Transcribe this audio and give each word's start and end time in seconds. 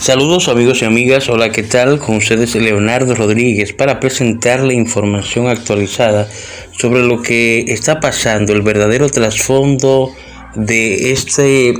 Saludos 0.00 0.48
amigos 0.48 0.80
y 0.80 0.86
amigas, 0.86 1.28
hola, 1.28 1.52
¿qué 1.52 1.62
tal? 1.62 1.98
Con 1.98 2.16
ustedes 2.16 2.54
Leonardo 2.54 3.14
Rodríguez 3.14 3.74
para 3.74 4.00
presentarle 4.00 4.72
información 4.72 5.46
actualizada 5.46 6.26
sobre 6.72 7.02
lo 7.02 7.20
que 7.20 7.66
está 7.68 8.00
pasando, 8.00 8.54
el 8.54 8.62
verdadero 8.62 9.10
trasfondo 9.10 10.10
de 10.54 11.12
este, 11.12 11.74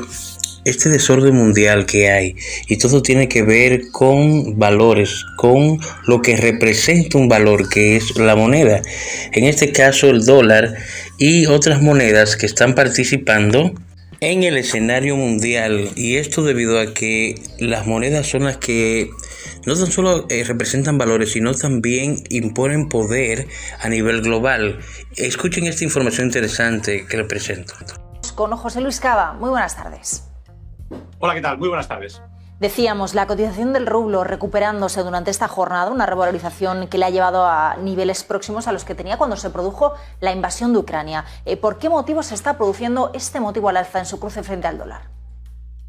este 0.66 0.90
desorden 0.90 1.34
mundial 1.34 1.86
que 1.86 2.10
hay. 2.10 2.36
Y 2.68 2.76
todo 2.76 3.00
tiene 3.00 3.26
que 3.26 3.42
ver 3.42 3.90
con 3.90 4.58
valores, 4.58 5.24
con 5.38 5.80
lo 6.06 6.20
que 6.20 6.36
representa 6.36 7.16
un 7.16 7.26
valor, 7.26 7.70
que 7.70 7.96
es 7.96 8.18
la 8.18 8.36
moneda. 8.36 8.82
En 9.32 9.44
este 9.44 9.72
caso 9.72 10.10
el 10.10 10.26
dólar 10.26 10.74
y 11.16 11.46
otras 11.46 11.80
monedas 11.80 12.36
que 12.36 12.44
están 12.44 12.74
participando 12.74 13.72
en 14.20 14.42
el 14.42 14.56
escenario 14.58 15.16
mundial 15.16 15.90
y 15.96 16.16
esto 16.16 16.42
debido 16.42 16.78
a 16.78 16.92
que 16.92 17.42
las 17.58 17.86
monedas 17.86 18.26
son 18.26 18.44
las 18.44 18.58
que 18.58 19.10
no 19.66 19.74
tan 19.74 19.90
solo 19.90 20.26
eh, 20.28 20.44
representan 20.44 20.98
valores, 20.98 21.32
sino 21.32 21.54
también 21.54 22.22
imponen 22.28 22.88
poder 22.88 23.48
a 23.80 23.88
nivel 23.88 24.20
global. 24.22 24.80
Escuchen 25.16 25.66
esta 25.66 25.84
información 25.84 26.26
interesante 26.26 27.06
que 27.06 27.16
les 27.16 27.26
presento. 27.26 27.74
Con 28.34 28.54
José 28.56 28.80
Luis 28.80 29.00
Cava, 29.00 29.32
muy 29.34 29.50
buenas 29.50 29.76
tardes. 29.76 30.24
Hola, 31.18 31.34
¿qué 31.34 31.40
tal? 31.40 31.58
Muy 31.58 31.68
buenas 31.68 31.88
tardes. 31.88 32.22
Decíamos, 32.60 33.14
la 33.14 33.26
cotización 33.26 33.72
del 33.72 33.86
rublo 33.86 34.22
recuperándose 34.22 35.02
durante 35.02 35.30
esta 35.30 35.48
jornada, 35.48 35.90
una 35.90 36.04
revalorización 36.04 36.88
que 36.88 36.98
le 36.98 37.06
ha 37.06 37.10
llevado 37.10 37.46
a 37.46 37.76
niveles 37.76 38.22
próximos 38.22 38.68
a 38.68 38.72
los 38.72 38.84
que 38.84 38.94
tenía 38.94 39.16
cuando 39.16 39.36
se 39.36 39.48
produjo 39.48 39.94
la 40.20 40.30
invasión 40.30 40.74
de 40.74 40.80
Ucrania. 40.80 41.24
Eh, 41.46 41.56
¿Por 41.56 41.78
qué 41.78 41.88
motivo 41.88 42.22
se 42.22 42.34
está 42.34 42.58
produciendo 42.58 43.12
este 43.14 43.40
motivo 43.40 43.70
al 43.70 43.78
alza 43.78 44.00
en 44.00 44.04
su 44.04 44.20
cruce 44.20 44.42
frente 44.42 44.66
al 44.66 44.76
dólar? 44.76 45.08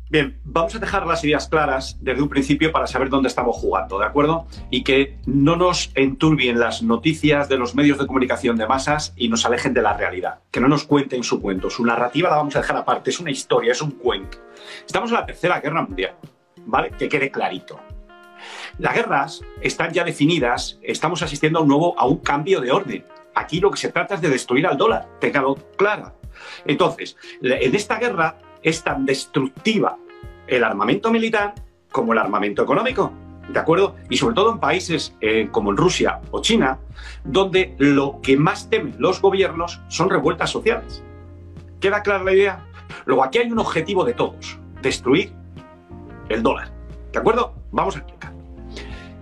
Bien, 0.09 0.39
vamos 0.45 0.73
a 0.73 0.79
dejar 0.79 1.05
las 1.05 1.21
ideas 1.25 1.49
claras 1.49 1.97
desde 1.99 2.21
un 2.21 2.29
principio 2.29 2.71
para 2.71 2.87
saber 2.87 3.09
dónde 3.09 3.27
estamos 3.27 3.57
jugando, 3.57 3.99
¿de 3.99 4.05
acuerdo? 4.05 4.47
Y 4.69 4.83
que 4.85 5.19
no 5.25 5.57
nos 5.57 5.91
enturbien 5.95 6.57
las 6.57 6.83
noticias 6.83 7.49
de 7.49 7.57
los 7.57 7.75
medios 7.75 7.97
de 7.97 8.07
comunicación 8.07 8.55
de 8.55 8.67
masas 8.67 9.11
y 9.17 9.27
nos 9.27 9.45
alejen 9.45 9.73
de 9.73 9.81
la 9.81 9.97
realidad. 9.97 10.39
Que 10.51 10.61
no 10.61 10.69
nos 10.69 10.85
cuenten 10.85 11.23
su 11.23 11.41
cuento. 11.41 11.69
Su 11.69 11.85
narrativa 11.85 12.29
la 12.29 12.37
vamos 12.37 12.55
a 12.55 12.59
dejar 12.59 12.77
aparte. 12.77 13.09
Es 13.09 13.19
una 13.19 13.31
historia, 13.31 13.73
es 13.73 13.81
un 13.81 13.91
cuento. 13.91 14.37
Estamos 14.85 15.09
en 15.11 15.17
la 15.17 15.25
Tercera 15.25 15.59
Guerra 15.59 15.81
Mundial. 15.81 16.15
¿Vale? 16.65 16.91
Que 16.91 17.09
quede 17.09 17.31
clarito. 17.31 17.79
Las 18.77 18.95
guerras 18.95 19.41
están 19.61 19.91
ya 19.91 20.03
definidas, 20.03 20.79
estamos 20.81 21.21
asistiendo 21.21 21.59
a 21.59 21.61
un 21.61 21.67
nuevo, 21.67 21.99
a 21.99 22.05
un 22.05 22.17
cambio 22.17 22.61
de 22.61 22.71
orden. 22.71 23.05
Aquí 23.35 23.59
lo 23.59 23.71
que 23.71 23.77
se 23.77 23.91
trata 23.91 24.15
es 24.15 24.21
de 24.21 24.29
destruir 24.29 24.67
al 24.67 24.77
dólar, 24.77 25.07
tenganlo 25.19 25.55
claro. 25.77 26.13
Entonces, 26.65 27.17
en 27.41 27.75
esta 27.75 27.97
guerra 27.97 28.37
es 28.63 28.83
tan 28.83 29.05
destructiva 29.05 29.97
el 30.47 30.63
armamento 30.63 31.11
militar 31.11 31.53
como 31.91 32.13
el 32.13 32.19
armamento 32.19 32.63
económico. 32.63 33.11
¿De 33.49 33.59
acuerdo? 33.59 33.95
Y 34.09 34.17
sobre 34.17 34.35
todo 34.35 34.51
en 34.53 34.59
países 34.59 35.15
eh, 35.19 35.49
como 35.51 35.73
Rusia 35.73 36.21
o 36.31 36.41
China, 36.41 36.79
donde 37.23 37.75
lo 37.79 38.19
que 38.21 38.37
más 38.37 38.69
temen 38.69 38.95
los 38.97 39.21
gobiernos 39.21 39.81
son 39.89 40.09
revueltas 40.09 40.49
sociales. 40.49 41.03
¿Queda 41.79 42.01
clara 42.01 42.23
la 42.23 42.33
idea? 42.33 42.65
Luego, 43.05 43.23
aquí 43.23 43.39
hay 43.39 43.51
un 43.51 43.59
objetivo 43.59 44.05
de 44.05 44.13
todos, 44.13 44.59
destruir 44.81 45.33
el 46.33 46.43
dólar. 46.43 46.71
¿De 47.11 47.19
acuerdo? 47.19 47.53
Vamos 47.71 47.95
a 47.95 47.99
explicar. 47.99 48.33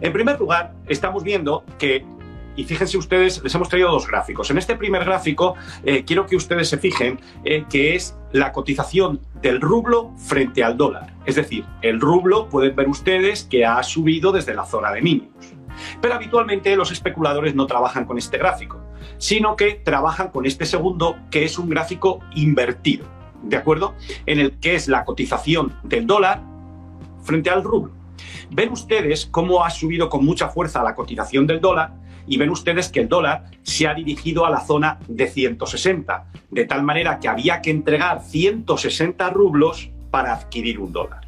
En 0.02 0.14
primer 0.14 0.40
lugar, 0.40 0.74
estamos 0.88 1.24
viendo 1.24 1.64
que, 1.78 2.06
y 2.56 2.64
fíjense 2.64 2.98
ustedes, 2.98 3.44
les 3.44 3.54
hemos 3.54 3.68
traído 3.68 3.92
dos 3.92 4.08
gráficos. 4.08 4.50
En 4.50 4.58
este 4.58 4.76
primer 4.76 5.04
gráfico, 5.04 5.56
eh, 5.84 6.06
quiero 6.06 6.26
que 6.26 6.36
ustedes 6.36 6.70
se 6.70 6.78
fijen 6.78 7.20
en 7.44 7.66
que 7.66 7.96
es 7.96 8.18
la 8.32 8.52
cotización 8.52 9.20
del 9.42 9.60
rublo 9.60 10.12
frente 10.18 10.64
al 10.64 10.78
dólar. 10.78 11.14
Es 11.26 11.36
decir, 11.36 11.66
el 11.82 12.00
rublo, 12.00 12.48
pueden 12.48 12.76
ver 12.76 12.88
ustedes 12.88 13.44
que 13.44 13.66
ha 13.66 13.82
subido 13.84 14.32
desde 14.32 14.54
la 14.54 14.66
zona 14.66 14.92
de 14.92 15.02
mínimos. 15.02 15.54
Pero 16.02 16.14
habitualmente 16.14 16.76
los 16.76 16.92
especuladores 16.92 17.56
no 17.56 17.68
trabajan 17.68 18.06
con 18.06 18.18
este 18.18 18.38
gráfico, 18.38 18.80
sino 19.18 19.56
que 19.56 19.76
trabajan 19.76 20.30
con 20.30 20.46
este 20.46 20.66
segundo, 20.66 21.18
que 21.30 21.44
es 21.44 21.58
un 21.60 21.70
gráfico 21.70 22.20
invertido. 22.36 23.06
¿De 23.44 23.58
acuerdo? 23.58 23.96
En 24.26 24.40
el 24.40 24.60
que 24.60 24.76
es 24.76 24.88
la 24.88 25.06
cotización 25.06 25.74
del 25.84 26.08
dólar 26.08 26.42
frente 27.30 27.52
al 27.52 27.64
rublo. 27.64 27.94
Ven 28.50 28.72
ustedes 28.72 29.28
cómo 29.28 29.64
ha 29.64 29.70
subido 29.70 30.10
con 30.10 30.26
mucha 30.26 30.50
fuerza 30.50 30.82
la 30.82 30.96
cotización 30.96 31.46
del 31.46 31.62
dólar 31.62 31.94
y 32.26 32.38
ven 32.38 32.50
ustedes 32.50 32.90
que 32.90 33.02
el 33.02 33.08
dólar 33.08 33.46
se 33.62 33.88
ha 33.88 33.94
dirigido 33.94 34.48
a 34.48 34.50
la 34.50 34.62
zona 34.62 34.98
de 35.08 35.28
160, 35.28 36.26
de 36.50 36.66
tal 36.66 36.82
manera 36.82 37.20
que 37.20 37.28
había 37.28 37.62
que 37.62 37.70
entregar 37.70 38.24
160 38.24 39.30
rublos 39.30 39.92
para 40.10 40.34
adquirir 40.34 40.80
un 40.80 40.92
dólar. 40.92 41.22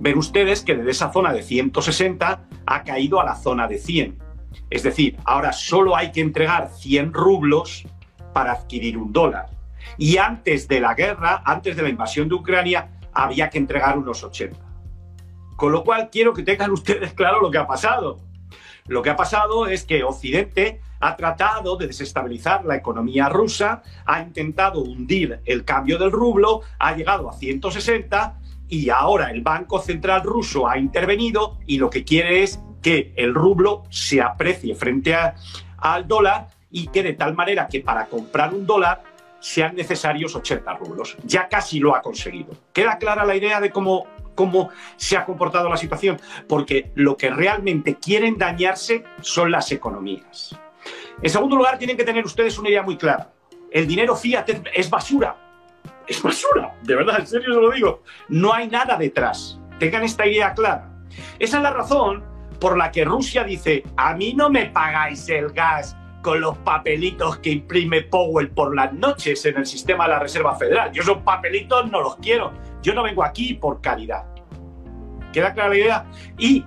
Ven 0.00 0.18
ustedes 0.18 0.62
que 0.62 0.74
desde 0.74 0.90
esa 0.90 1.12
zona 1.12 1.32
de 1.32 1.44
160 1.44 2.48
ha 2.66 2.82
caído 2.82 3.20
a 3.20 3.24
la 3.24 3.36
zona 3.36 3.68
de 3.68 3.78
100. 3.78 4.18
Es 4.68 4.82
decir, 4.82 5.16
ahora 5.24 5.52
solo 5.52 5.94
hay 5.94 6.10
que 6.10 6.22
entregar 6.22 6.70
100 6.74 7.12
rublos 7.12 7.86
para 8.32 8.50
adquirir 8.50 8.98
un 8.98 9.12
dólar. 9.12 9.46
Y 9.96 10.16
antes 10.16 10.66
de 10.66 10.80
la 10.80 10.94
guerra, 10.94 11.42
antes 11.44 11.76
de 11.76 11.82
la 11.84 11.88
invasión 11.88 12.28
de 12.28 12.34
Ucrania, 12.34 12.88
había 13.12 13.48
que 13.48 13.58
entregar 13.58 13.96
unos 13.96 14.24
80. 14.24 14.65
Con 15.56 15.72
lo 15.72 15.82
cual 15.82 16.10
quiero 16.10 16.32
que 16.32 16.42
tengan 16.42 16.70
ustedes 16.72 17.12
claro 17.14 17.40
lo 17.40 17.50
que 17.50 17.58
ha 17.58 17.66
pasado. 17.66 18.20
Lo 18.86 19.02
que 19.02 19.10
ha 19.10 19.16
pasado 19.16 19.66
es 19.66 19.84
que 19.84 20.04
Occidente 20.04 20.80
ha 21.00 21.16
tratado 21.16 21.76
de 21.76 21.88
desestabilizar 21.88 22.64
la 22.64 22.76
economía 22.76 23.28
rusa, 23.28 23.82
ha 24.04 24.20
intentado 24.20 24.80
hundir 24.80 25.40
el 25.44 25.64
cambio 25.64 25.98
del 25.98 26.12
rublo, 26.12 26.60
ha 26.78 26.94
llegado 26.94 27.28
a 27.28 27.32
160 27.32 28.38
y 28.68 28.90
ahora 28.90 29.30
el 29.30 29.42
Banco 29.42 29.80
Central 29.80 30.22
ruso 30.22 30.68
ha 30.68 30.78
intervenido 30.78 31.58
y 31.66 31.78
lo 31.78 31.90
que 31.90 32.04
quiere 32.04 32.42
es 32.42 32.60
que 32.82 33.12
el 33.16 33.34
rublo 33.34 33.82
se 33.90 34.22
aprecie 34.22 34.74
frente 34.74 35.16
al 35.78 36.06
dólar 36.06 36.48
y 36.70 36.88
que 36.88 37.02
de 37.02 37.14
tal 37.14 37.34
manera 37.34 37.66
que 37.68 37.80
para 37.80 38.06
comprar 38.06 38.54
un 38.54 38.66
dólar 38.66 39.02
sean 39.40 39.76
necesarios 39.76 40.34
80 40.34 40.74
rublos. 40.74 41.16
Ya 41.24 41.48
casi 41.48 41.78
lo 41.78 41.94
ha 41.94 42.02
conseguido. 42.02 42.54
¿Queda 42.72 42.98
clara 42.98 43.24
la 43.24 43.36
idea 43.36 43.60
de 43.60 43.70
cómo 43.70 44.06
cómo 44.36 44.70
se 44.96 45.16
ha 45.16 45.24
comportado 45.24 45.68
la 45.68 45.76
situación, 45.76 46.20
porque 46.46 46.92
lo 46.94 47.16
que 47.16 47.30
realmente 47.30 47.96
quieren 47.96 48.38
dañarse 48.38 49.02
son 49.20 49.50
las 49.50 49.72
economías. 49.72 50.56
En 51.20 51.30
segundo 51.30 51.56
lugar, 51.56 51.78
tienen 51.78 51.96
que 51.96 52.04
tener 52.04 52.24
ustedes 52.24 52.56
una 52.58 52.68
idea 52.68 52.84
muy 52.84 52.96
clara. 52.96 53.32
El 53.72 53.88
dinero 53.88 54.14
fiat 54.14 54.48
es 54.72 54.88
basura. 54.88 55.36
Es 56.06 56.22
basura, 56.22 56.76
de 56.82 56.94
verdad, 56.94 57.18
en 57.18 57.26
serio 57.26 57.52
se 57.52 57.60
lo 57.60 57.70
digo. 57.72 58.02
No 58.28 58.54
hay 58.54 58.68
nada 58.68 58.96
detrás. 58.96 59.58
Tengan 59.80 60.04
esta 60.04 60.24
idea 60.24 60.54
clara. 60.54 60.88
Esa 61.40 61.56
es 61.56 61.62
la 61.62 61.72
razón 61.72 62.24
por 62.60 62.76
la 62.76 62.90
que 62.92 63.04
Rusia 63.04 63.42
dice, 63.42 63.82
a 63.96 64.14
mí 64.14 64.32
no 64.34 64.48
me 64.48 64.66
pagáis 64.66 65.28
el 65.28 65.50
gas 65.50 65.96
con 66.26 66.40
los 66.40 66.58
papelitos 66.58 67.38
que 67.38 67.50
imprime 67.50 68.02
Powell 68.02 68.48
por 68.48 68.74
las 68.74 68.92
noches 68.92 69.46
en 69.46 69.58
el 69.58 69.64
sistema 69.64 70.06
de 70.06 70.10
la 70.10 70.18
Reserva 70.18 70.56
Federal. 70.56 70.90
Yo 70.90 71.02
esos 71.02 71.18
papelitos 71.18 71.88
no 71.88 72.00
los 72.00 72.16
quiero. 72.16 72.52
Yo 72.82 72.94
no 72.94 73.04
vengo 73.04 73.22
aquí 73.22 73.54
por 73.54 73.80
caridad. 73.80 74.24
¿Queda 75.32 75.54
clara 75.54 75.68
la 75.68 75.76
idea? 75.76 76.06
Y 76.36 76.64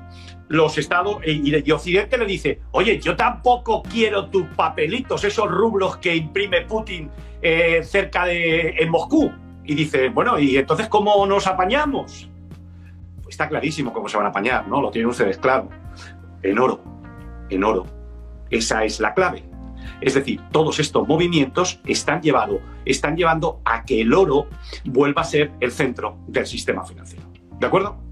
los 0.48 0.78
estados 0.78 1.18
eh, 1.24 1.34
y 1.44 1.72
Occidente 1.72 2.18
le 2.18 2.26
dice, 2.26 2.62
oye, 2.72 3.02
yo 3.02 3.18
tampoco 3.18 3.84
quiero 3.84 4.30
tus 4.30 4.46
papelitos, 4.56 5.26
esos 5.26 5.52
rublos 5.52 5.98
que 5.98 6.16
imprime 6.16 6.62
Putin 6.62 7.12
eh, 7.42 7.84
cerca 7.84 8.24
de 8.24 8.76
en 8.80 8.90
Moscú. 8.90 9.30
Y 9.66 9.76
dice, 9.76 10.08
bueno, 10.08 10.40
¿y 10.40 10.56
entonces 10.56 10.88
cómo 10.88 11.26
nos 11.26 11.48
apañamos? 11.48 12.30
Pues 13.24 13.34
está 13.34 13.50
clarísimo 13.50 13.92
cómo 13.92 14.08
se 14.08 14.16
van 14.16 14.28
a 14.28 14.30
apañar, 14.30 14.70
¿no? 14.70 14.82
Lo 14.82 14.90
tienen 14.90 15.10
ustedes 15.10 15.38
claro. 15.38 15.68
En 16.44 16.58
oro, 16.58 16.82
en 17.50 17.62
oro. 17.66 17.86
Esa 18.50 18.86
es 18.86 19.02
la 19.02 19.14
clave. 19.14 19.49
Es 20.02 20.14
decir, 20.14 20.42
todos 20.52 20.80
estos 20.80 21.08
movimientos 21.08 21.80
están, 21.86 22.22
llevado, 22.22 22.60
están 22.86 23.16
llevando 23.18 23.62
a 23.66 23.84
que 23.84 24.02
el 24.02 24.14
oro 24.14 24.48
vuelva 24.86 25.22
a 25.22 25.26
ser 25.26 25.52
el 25.60 25.72
centro 25.72 26.18
del 26.28 26.46
sistema 26.46 26.86
financiero. 26.86 27.26
¿De 27.60 27.68
acuerdo? 27.68 28.10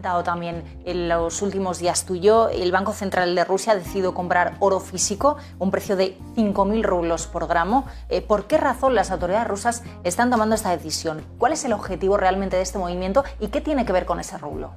comentado 0.00 0.24
también 0.24 0.64
en 0.86 1.10
los 1.10 1.42
últimos 1.42 1.78
días 1.78 2.06
tuyo, 2.06 2.48
el 2.48 2.72
Banco 2.72 2.94
Central 2.94 3.34
de 3.34 3.44
Rusia 3.44 3.74
ha 3.74 3.76
decidido 3.76 4.14
comprar 4.14 4.54
oro 4.58 4.80
físico, 4.80 5.36
un 5.58 5.70
precio 5.70 5.94
de 5.94 6.16
5.000 6.36 6.82
rublos 6.82 7.26
por 7.26 7.46
gramo. 7.46 7.84
Eh, 8.08 8.22
¿Por 8.22 8.46
qué 8.46 8.56
razón 8.56 8.94
las 8.94 9.10
autoridades 9.10 9.46
rusas 9.46 9.82
están 10.02 10.30
tomando 10.30 10.54
esta 10.54 10.70
decisión? 10.70 11.22
¿Cuál 11.36 11.52
es 11.52 11.66
el 11.66 11.74
objetivo 11.74 12.16
realmente 12.16 12.56
de 12.56 12.62
este 12.62 12.78
movimiento 12.78 13.24
y 13.40 13.48
qué 13.48 13.60
tiene 13.60 13.84
que 13.84 13.92
ver 13.92 14.06
con 14.06 14.18
ese 14.18 14.38
rublo? 14.38 14.72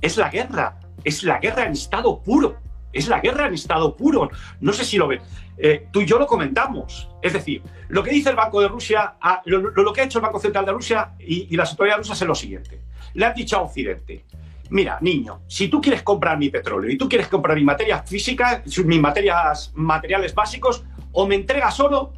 Es 0.00 0.16
la 0.16 0.28
guerra 0.28 0.78
es 1.06 1.22
la 1.22 1.38
guerra 1.38 1.66
en 1.66 1.72
estado 1.72 2.20
puro. 2.20 2.56
Es 2.92 3.06
la 3.06 3.20
guerra 3.20 3.46
en 3.46 3.54
estado 3.54 3.96
puro. 3.96 4.28
No 4.60 4.72
sé 4.72 4.84
si 4.84 4.98
lo 4.98 5.06
ven. 5.06 5.20
Eh, 5.56 5.86
tú 5.92 6.00
y 6.00 6.06
yo 6.06 6.18
lo 6.18 6.26
comentamos. 6.26 7.08
Es 7.22 7.32
decir, 7.32 7.62
lo 7.88 8.02
que 8.02 8.10
dice 8.10 8.30
el 8.30 8.36
Banco 8.36 8.60
de 8.60 8.66
Rusia, 8.66 9.14
ah, 9.20 9.40
lo, 9.44 9.92
que 9.92 10.00
ha 10.00 10.04
hecho 10.04 10.18
el 10.18 10.24
Banco 10.24 10.40
Central 10.40 10.66
de 10.66 10.72
Rusia 10.72 11.12
y, 11.20 11.56
las 11.56 11.70
autoridades 11.70 12.00
rusas 12.00 12.20
es 12.20 12.26
lo 12.26 12.34
siguiente. 12.34 12.80
Le 13.14 13.24
han 13.24 13.34
dicho 13.34 13.56
a 13.56 13.62
Occidente, 13.62 14.24
mira, 14.70 14.98
niño, 15.00 15.42
si 15.46 15.68
tú 15.68 15.80
quieres 15.80 16.02
comprar 16.02 16.38
mi 16.38 16.50
petróleo 16.50 16.90
y 16.90 16.98
tú 16.98 17.08
quieres 17.08 17.28
comprar 17.28 17.56
mis 17.56 17.64
materias 17.64 18.08
físicas, 18.08 18.62
mis 18.84 19.00
materias, 19.00 19.72
materiales 19.76 20.34
básicos, 20.34 20.84
o 21.12 21.24
me 21.24 21.36
entregas 21.36 21.78
oro 21.78 22.14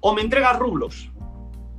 o 0.00 0.14
me 0.14 0.20
entregas 0.20 0.58
rublos. 0.58 1.10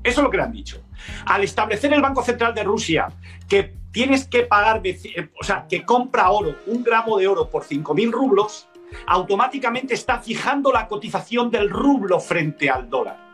Eso 0.03 0.21
es 0.21 0.23
lo 0.23 0.31
que 0.31 0.37
le 0.37 0.43
han 0.43 0.51
dicho. 0.51 0.81
Al 1.25 1.43
establecer 1.43 1.93
el 1.93 2.01
Banco 2.01 2.23
Central 2.23 2.53
de 2.53 2.63
Rusia 2.63 3.09
que 3.47 3.75
tienes 3.91 4.27
que 4.27 4.43
pagar, 4.43 4.81
eh, 4.83 5.29
o 5.39 5.43
sea, 5.43 5.65
que 5.67 5.83
compra 5.83 6.29
oro, 6.29 6.55
un 6.67 6.83
gramo 6.83 7.17
de 7.17 7.27
oro 7.27 7.49
por 7.49 7.63
5.000 7.63 8.11
rublos, 8.11 8.67
automáticamente 9.07 9.93
está 9.93 10.19
fijando 10.19 10.71
la 10.71 10.87
cotización 10.87 11.51
del 11.51 11.69
rublo 11.69 12.19
frente 12.19 12.69
al 12.69 12.89
dólar. 12.89 13.29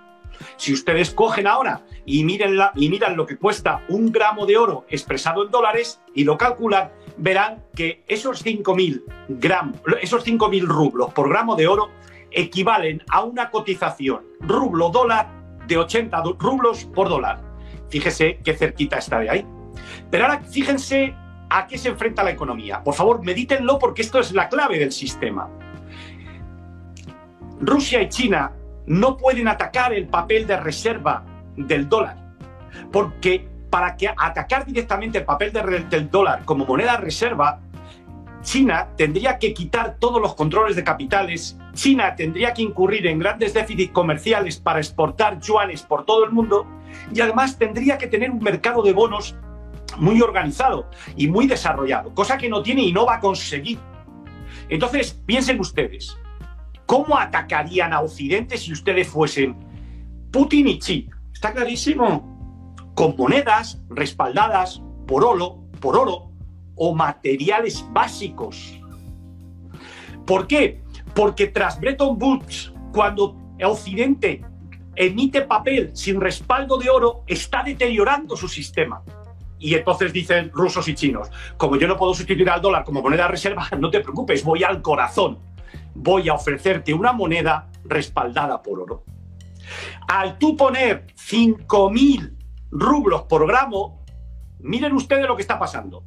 Si 0.57 0.73
ustedes 0.73 1.12
cogen 1.12 1.47
ahora 1.47 1.85
y, 2.06 2.19
y 2.19 2.23
miran 2.89 3.15
lo 3.15 3.25
que 3.25 3.38
cuesta 3.38 3.85
un 3.88 4.12
gramo 4.12 4.45
de 4.45 4.57
oro 4.57 4.85
expresado 4.89 5.45
en 5.45 5.51
dólares 5.51 6.01
y 6.13 6.25
lo 6.25 6.38
calculan, 6.38 6.91
verán 7.17 7.63
que 7.73 8.03
esos 8.07 8.45
5.000 8.45 9.03
gramos, 9.29 9.79
esos 10.01 10.25
5.000 10.25 10.63
rublos 10.63 11.13
por 11.13 11.29
gramo 11.29 11.56
de 11.56 11.67
oro 11.67 11.89
equivalen 12.31 13.01
a 13.09 13.23
una 13.23 13.50
cotización 13.50 14.25
rublo-dólar 14.41 15.29
de 15.67 15.77
80 15.77 16.23
rublos 16.38 16.85
por 16.85 17.09
dólar. 17.09 17.44
Fíjese 17.90 18.40
qué 18.44 18.54
cerquita 18.54 18.98
está 18.98 19.20
de 19.20 19.30
ahí. 19.30 19.46
Pero 20.10 20.26
ahora 20.26 20.42
fíjense 20.42 21.16
a 21.50 21.68
qué 21.68 21.78
se 21.78 21.90
enfrenta 21.90 22.24
la 22.24 22.32
economía. 22.32 22.84
Por 22.84 22.94
favor, 22.94 23.24
medítenlo 23.24 23.80
porque 23.80 24.02
esto 24.02 24.20
es 24.20 24.32
la 24.32 24.50
clave 24.50 24.80
del 24.80 24.92
sistema. 24.92 25.50
Rusia 27.60 28.02
y 28.02 28.10
China 28.10 28.52
no 28.88 29.18
pueden 29.18 29.48
atacar 29.48 29.94
el 29.94 30.08
papel 30.08 30.46
de 30.46 30.58
reserva 30.58 31.24
del 31.56 31.88
dólar, 31.88 32.18
porque 32.92 33.48
para 33.70 33.96
que 33.96 34.08
atacar 34.08 34.66
directamente 34.66 35.18
el 35.18 35.26
papel 35.26 35.52
del 35.52 36.10
dólar 36.10 36.44
como 36.46 36.66
moneda 36.66 36.98
reserva, 36.98 37.62
China 38.45 38.89
tendría 38.95 39.39
que 39.39 39.56
quitar 39.56 39.97
todos 40.00 40.21
los 40.21 40.36
controles 40.36 40.75
de 40.75 40.83
capitales, 40.83 41.57
China 41.74 42.15
tendría 42.15 42.53
que 42.53 42.62
incurrir 42.62 43.07
en 43.07 43.18
grandes 43.18 43.56
déficits 43.56 43.92
comerciales 43.92 44.57
para 44.59 44.80
exportar 44.80 45.42
yuanes 45.42 45.81
por 45.81 46.06
todo 46.06 46.24
el 46.24 46.31
mundo 46.31 46.65
y 47.13 47.19
además 47.21 47.57
tendría 47.57 47.97
que 47.97 48.06
tener 48.06 48.30
un 48.30 48.39
mercado 48.39 48.83
de 48.83 48.94
bonos 48.94 49.36
muy 49.97 50.21
organizado 50.21 50.89
y 51.18 51.27
muy 51.27 51.47
desarrollado, 51.47 52.13
cosa 52.13 52.38
que 52.38 52.47
no 52.47 52.62
tiene 52.62 52.83
y 52.83 52.94
no 52.94 53.07
va 53.07 53.15
a 53.15 53.19
conseguir. 53.19 53.80
Entonces, 54.69 55.19
piensen 55.25 55.59
ustedes, 55.59 56.15
¿cómo 56.86 57.18
atacarían 57.18 57.94
a 57.94 58.01
Occidente 58.01 58.57
si 58.57 58.71
ustedes 58.71 59.07
fuesen 59.07 59.57
Putin 60.31 60.68
y 60.68 60.80
Xi? 60.80 61.09
Está 61.33 61.51
clarísimo. 61.51 62.33
Con 62.94 63.15
monedas 63.18 63.81
respaldadas 63.89 64.81
por 65.07 65.25
oro, 65.25 65.65
por 65.81 65.98
oro 65.98 66.35
o 66.75 66.94
materiales 66.94 67.86
básicos. 67.92 68.80
¿Por 70.25 70.48
qué? 70.48 70.81
Porque 71.13 71.48
tras 71.48 71.80
Bretton 71.80 72.18
Woods, 72.22 72.74
cuando 72.92 73.36
Occidente 73.63 74.44
emite 74.95 75.42
papel 75.42 75.92
sin 75.94 76.19
respaldo 76.19 76.77
de 76.77 76.89
oro, 76.89 77.24
está 77.27 77.63
deteriorando 77.63 78.36
su 78.36 78.48
sistema. 78.48 79.04
Y 79.60 79.74
entonces 79.74 80.12
dicen 80.12 80.51
rusos 80.54 80.88
y 80.88 80.95
chinos, 80.95 81.30
como 81.57 81.77
yo 81.77 81.88
no 81.88 81.98
puedo 81.98 82.13
sustituir 82.13 82.50
al 82.50 82.62
dólar 82.62 82.83
como 82.83 83.01
moneda 83.01 83.27
reserva, 83.27 83.68
no 83.80 83.89
te 83.89 84.01
preocupes, 84.01 84.44
voy 84.44 84.63
al 84.63 84.81
corazón. 84.81 85.39
Voy 85.94 86.27
a 86.27 86.33
ofrecerte 86.33 86.94
una 86.94 87.13
moneda 87.13 87.69
respaldada 87.86 88.62
por 88.62 88.81
oro. 88.81 89.04
Al 90.07 90.38
tú 90.38 90.56
poner 90.56 91.07
5.000 91.16 92.36
rublos 92.72 93.24
por 93.24 93.48
gramo, 93.48 94.04
miren 94.60 94.94
ustedes 94.94 95.25
lo 95.25 95.36
que 95.36 95.42
está 95.42 95.57
pasando. 95.57 96.04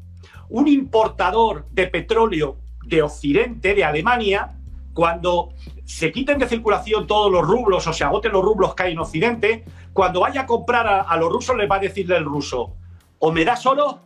Un 0.51 0.69
importador 0.69 1.67
de 1.71 1.87
petróleo 1.87 2.57
de 2.85 3.03
Occidente, 3.03 3.75
de 3.75 3.85
Alemania, 3.85 4.55
cuando 4.95 5.51
se 5.85 6.11
quiten 6.11 6.39
de 6.39 6.49
circulación 6.49 7.07
todos 7.07 7.31
los 7.31 7.47
rublos 7.47 7.87
o 7.87 7.93
se 7.93 8.05
agoten 8.05 8.33
los 8.33 8.43
rublos 8.43 8.75
que 8.75 8.83
hay 8.85 8.93
en 8.93 8.99
Occidente, 8.99 9.65
cuando 9.93 10.21
vaya 10.21 10.43
a 10.43 10.47
comprar 10.47 10.87
a, 10.87 11.17
los 11.17 11.31
rusos 11.31 11.57
les 11.57 11.71
va 11.71 11.77
a 11.77 11.81
decirle 11.81 12.17
el 12.17 12.25
ruso, 12.25 12.75
o 13.19 13.33
me 13.33 13.45
da 13.45 13.57
solo 13.57 14.01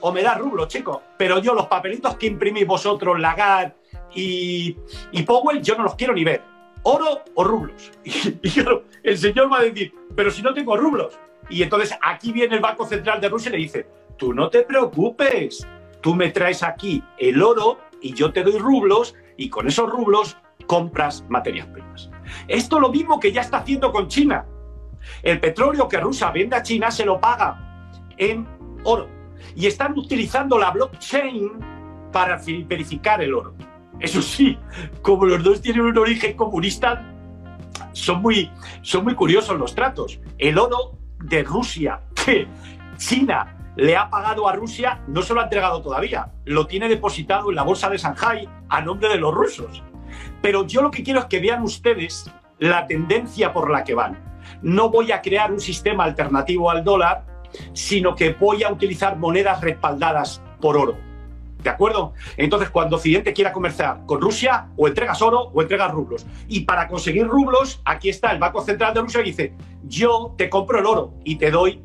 o 0.00 0.12
me 0.12 0.22
da 0.22 0.34
rublo, 0.34 0.66
chicos. 0.66 0.98
Pero 1.16 1.38
yo 1.38 1.54
los 1.54 1.66
papelitos 1.66 2.16
que 2.16 2.26
imprimís 2.26 2.66
vosotros, 2.66 3.18
Lagarde 3.18 3.74
y, 4.14 4.76
y 5.12 5.22
Powell, 5.22 5.62
yo 5.62 5.76
no 5.76 5.84
los 5.84 5.94
quiero 5.94 6.14
ni 6.14 6.24
ver. 6.24 6.42
Oro 6.82 7.22
o 7.34 7.44
rublos. 7.44 7.90
Y, 8.04 8.50
claro, 8.50 8.84
el 9.02 9.16
señor 9.16 9.52
va 9.52 9.58
a 9.58 9.62
decir, 9.62 9.94
pero 10.14 10.30
si 10.30 10.42
no 10.42 10.52
tengo 10.52 10.76
rublos. 10.76 11.18
Y 11.48 11.62
entonces 11.62 11.96
aquí 12.02 12.32
viene 12.32 12.54
el 12.54 12.60
Banco 12.60 12.86
Central 12.86 13.20
de 13.20 13.28
Rusia 13.28 13.50
y 13.50 13.52
le 13.52 13.58
dice, 13.58 13.86
tú 14.16 14.34
no 14.34 14.50
te 14.50 14.62
preocupes, 14.62 15.66
tú 16.00 16.14
me 16.14 16.30
traes 16.30 16.62
aquí 16.62 17.02
el 17.18 17.42
oro 17.42 17.78
y 18.00 18.14
yo 18.14 18.32
te 18.32 18.42
doy 18.42 18.58
rublos 18.58 19.14
y 19.36 19.48
con 19.48 19.66
esos 19.66 19.90
rublos 19.90 20.36
compras 20.66 21.24
materias 21.28 21.66
primas. 21.68 22.10
Esto 22.48 22.76
es 22.76 22.82
lo 22.82 22.90
mismo 22.90 23.20
que 23.20 23.32
ya 23.32 23.40
está 23.40 23.58
haciendo 23.58 23.92
con 23.92 24.08
China. 24.08 24.46
El 25.22 25.40
petróleo 25.40 25.88
que 25.88 25.98
Rusia 25.98 26.30
vende 26.30 26.56
a 26.56 26.62
China 26.62 26.90
se 26.90 27.04
lo 27.04 27.20
paga 27.20 27.90
en 28.16 28.46
oro. 28.84 29.08
Y 29.54 29.66
están 29.66 29.96
utilizando 29.98 30.58
la 30.58 30.70
blockchain 30.70 31.50
para 32.12 32.40
verificar 32.66 33.22
el 33.22 33.34
oro. 33.34 33.54
Eso 34.00 34.22
sí, 34.22 34.58
como 35.02 35.26
los 35.26 35.42
dos 35.42 35.60
tienen 35.60 35.82
un 35.82 35.98
origen 35.98 36.36
comunista, 36.36 37.04
son 37.92 38.22
muy, 38.22 38.50
son 38.82 39.04
muy 39.04 39.14
curiosos 39.14 39.58
los 39.58 39.74
tratos. 39.74 40.20
El 40.38 40.58
oro 40.58 40.98
de 41.20 41.42
Rusia, 41.42 42.00
que 42.24 42.46
China 42.96 43.63
le 43.76 43.96
ha 43.96 44.10
pagado 44.10 44.48
a 44.48 44.52
Rusia, 44.52 45.02
no 45.08 45.22
se 45.22 45.34
lo 45.34 45.40
ha 45.40 45.44
entregado 45.44 45.82
todavía. 45.82 46.30
Lo 46.44 46.66
tiene 46.66 46.88
depositado 46.88 47.50
en 47.50 47.56
la 47.56 47.62
bolsa 47.62 47.90
de 47.90 47.98
Shanghai 47.98 48.48
a 48.68 48.80
nombre 48.80 49.08
de 49.08 49.18
los 49.18 49.34
rusos. 49.34 49.82
Pero 50.42 50.66
yo 50.66 50.82
lo 50.82 50.90
que 50.90 51.02
quiero 51.02 51.20
es 51.20 51.26
que 51.26 51.40
vean 51.40 51.62
ustedes 51.62 52.30
la 52.58 52.86
tendencia 52.86 53.52
por 53.52 53.70
la 53.70 53.84
que 53.84 53.94
van. 53.94 54.22
No 54.62 54.90
voy 54.90 55.12
a 55.12 55.22
crear 55.22 55.50
un 55.52 55.60
sistema 55.60 56.04
alternativo 56.04 56.70
al 56.70 56.84
dólar 56.84 57.34
sino 57.72 58.14
que 58.14 58.32
voy 58.32 58.62
a 58.62 58.72
utilizar 58.72 59.16
monedas 59.16 59.60
respaldadas 59.60 60.42
por 60.60 60.76
oro. 60.76 60.96
¿De 61.62 61.70
acuerdo? 61.70 62.12
Entonces, 62.36 62.68
cuando 62.68 62.96
Occidente 62.96 63.32
quiera 63.32 63.52
comerciar 63.52 64.04
con 64.04 64.20
Rusia, 64.20 64.68
o 64.76 64.86
entregas 64.86 65.22
oro 65.22 65.50
o 65.54 65.62
entregas 65.62 65.90
rublos. 65.92 66.26
Y 66.46 66.60
para 66.60 66.88
conseguir 66.88 67.26
rublos, 67.26 67.80
aquí 67.86 68.10
está 68.10 68.32
el 68.32 68.38
Banco 68.38 68.60
Central 68.62 68.92
de 68.92 69.00
Rusia 69.00 69.20
y 69.22 69.24
dice, 69.24 69.54
yo 69.84 70.34
te 70.36 70.50
compro 70.50 70.78
el 70.78 70.86
oro 70.86 71.14
y 71.24 71.36
te 71.36 71.50
doy 71.50 71.82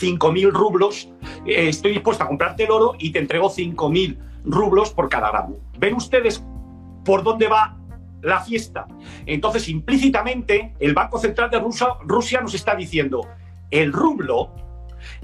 5.000 0.00 0.50
rublos, 0.52 1.08
eh, 1.46 1.68
estoy 1.68 1.92
dispuesto 1.92 2.24
a 2.24 2.28
comprarte 2.28 2.64
el 2.64 2.70
oro 2.70 2.94
y 2.98 3.10
te 3.10 3.18
entrego 3.18 3.50
5.000 3.50 4.18
rublos 4.44 4.90
por 4.90 5.08
cada 5.08 5.30
gramo. 5.30 5.58
¿Ven 5.78 5.94
ustedes 5.94 6.42
por 7.04 7.22
dónde 7.22 7.48
va 7.48 7.76
la 8.22 8.40
fiesta? 8.40 8.86
Entonces, 9.26 9.68
implícitamente, 9.68 10.74
el 10.78 10.94
Banco 10.94 11.18
Central 11.18 11.50
de 11.50 11.58
Rusia, 11.58 11.88
Rusia 12.02 12.40
nos 12.40 12.54
está 12.54 12.74
diciendo, 12.74 13.28
el 13.70 13.92
rublo 13.92 14.52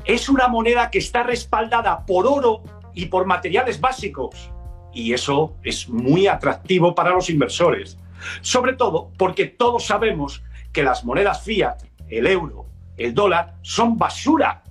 es 0.05 0.29
una 0.29 0.49
moneda 0.49 0.91
que 0.91 0.99
está 0.99 1.23
respaldada 1.23 2.05
por 2.07 2.27
oro 2.27 2.63
y 2.95 3.07
por 3.07 3.27
materiales 3.27 3.81
básicos. 3.81 4.51
Y 4.93 5.13
eso 5.13 5.57
es 5.63 5.89
muy 5.89 6.27
atractivo 6.27 6.95
para 6.95 7.11
los 7.11 7.29
inversores. 7.29 7.99
Sobre 8.41 8.73
todo 8.73 9.11
porque 9.19 9.47
todos 9.47 9.87
sabemos 9.87 10.43
que 10.73 10.83
las 10.83 11.05
monedas 11.05 11.43
fiat, 11.43 11.83
el 12.09 12.27
euro, 12.27 12.67
el 12.97 13.15
dólar, 13.15 13.57
son 13.63 13.99
basura. 13.99 14.63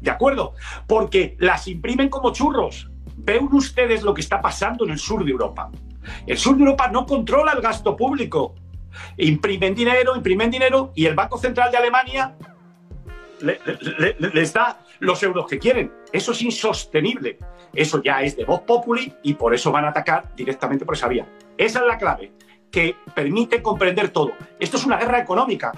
¿De 0.00 0.10
acuerdo? 0.10 0.54
Porque 0.86 1.36
las 1.38 1.66
imprimen 1.68 2.08
como 2.08 2.32
churros. 2.32 2.90
Ven 3.16 3.48
ustedes 3.52 4.02
lo 4.02 4.14
que 4.14 4.20
está 4.20 4.40
pasando 4.40 4.84
en 4.84 4.92
el 4.92 4.98
sur 4.98 5.24
de 5.24 5.30
Europa. 5.30 5.70
El 6.26 6.38
sur 6.38 6.56
de 6.56 6.62
Europa 6.62 6.88
no 6.88 7.04
controla 7.04 7.52
el 7.52 7.60
gasto 7.60 7.96
público. 7.96 8.54
Imprimen 9.16 9.74
dinero, 9.74 10.16
imprimen 10.16 10.50
dinero 10.50 10.92
y 10.94 11.06
el 11.06 11.14
Banco 11.14 11.38
Central 11.38 11.70
de 11.70 11.76
Alemania 11.76 12.36
les 13.40 14.52
da 14.52 14.80
los 15.00 15.22
euros 15.22 15.46
que 15.46 15.58
quieren. 15.58 15.92
Eso 16.12 16.32
es 16.32 16.42
insostenible. 16.42 17.38
Eso 17.74 18.02
ya 18.02 18.22
es 18.22 18.36
de 18.36 18.44
voz 18.44 18.62
populi 18.62 19.14
y 19.22 19.34
por 19.34 19.54
eso 19.54 19.70
van 19.70 19.84
a 19.84 19.90
atacar 19.90 20.34
directamente 20.34 20.84
por 20.84 20.94
esa 20.94 21.08
vía. 21.08 21.26
Esa 21.56 21.80
es 21.80 21.86
la 21.86 21.98
clave, 21.98 22.32
que 22.70 22.96
permite 23.14 23.62
comprender 23.62 24.08
todo. 24.08 24.32
Esto 24.58 24.76
es 24.76 24.84
una 24.84 24.96
guerra 24.96 25.20
económica. 25.20 25.72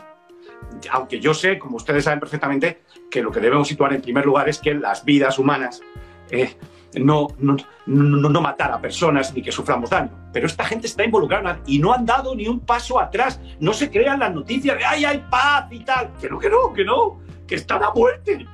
Aunque 0.90 1.20
yo 1.20 1.34
sé, 1.34 1.58
como 1.58 1.76
ustedes 1.76 2.04
saben 2.04 2.20
perfectamente, 2.20 2.82
que 3.10 3.22
lo 3.22 3.30
que 3.30 3.40
debemos 3.40 3.68
situar 3.68 3.92
en 3.92 4.02
primer 4.02 4.24
lugar 4.24 4.48
es 4.48 4.58
que 4.58 4.74
las 4.74 5.04
vidas 5.04 5.38
humanas 5.38 5.82
eh, 6.30 6.56
no, 6.94 7.28
no, 7.38 7.56
no, 7.86 8.40
matar 8.40 8.72
a 8.72 8.80
personas 8.80 9.34
ni 9.34 9.42
que 9.42 9.52
suframos 9.52 9.90
daño. 9.90 10.10
Pero 10.32 10.46
esta 10.46 10.64
gente 10.64 10.86
está 10.86 11.04
involucrada 11.04 11.60
y 11.66 11.78
no 11.78 11.92
han 11.92 12.06
dado 12.06 12.34
ni 12.34 12.46
un 12.46 12.60
paso 12.60 12.98
atrás. 13.00 13.40
No 13.58 13.72
se 13.72 13.90
crean 13.90 14.20
las 14.20 14.34
noticias 14.34 14.78
de 14.78 14.84
¡ay, 14.84 15.04
hay 15.04 15.24
paz! 15.30 15.66
y 15.70 15.80
tal. 15.80 16.12
Que 16.20 16.28
no, 16.28 16.38
que 16.38 16.50
no, 16.50 16.72
que 16.72 16.84
no 16.84 17.20
que 17.46 17.56
está 17.56 17.76
a 17.76 17.92
muerte. 17.92 18.46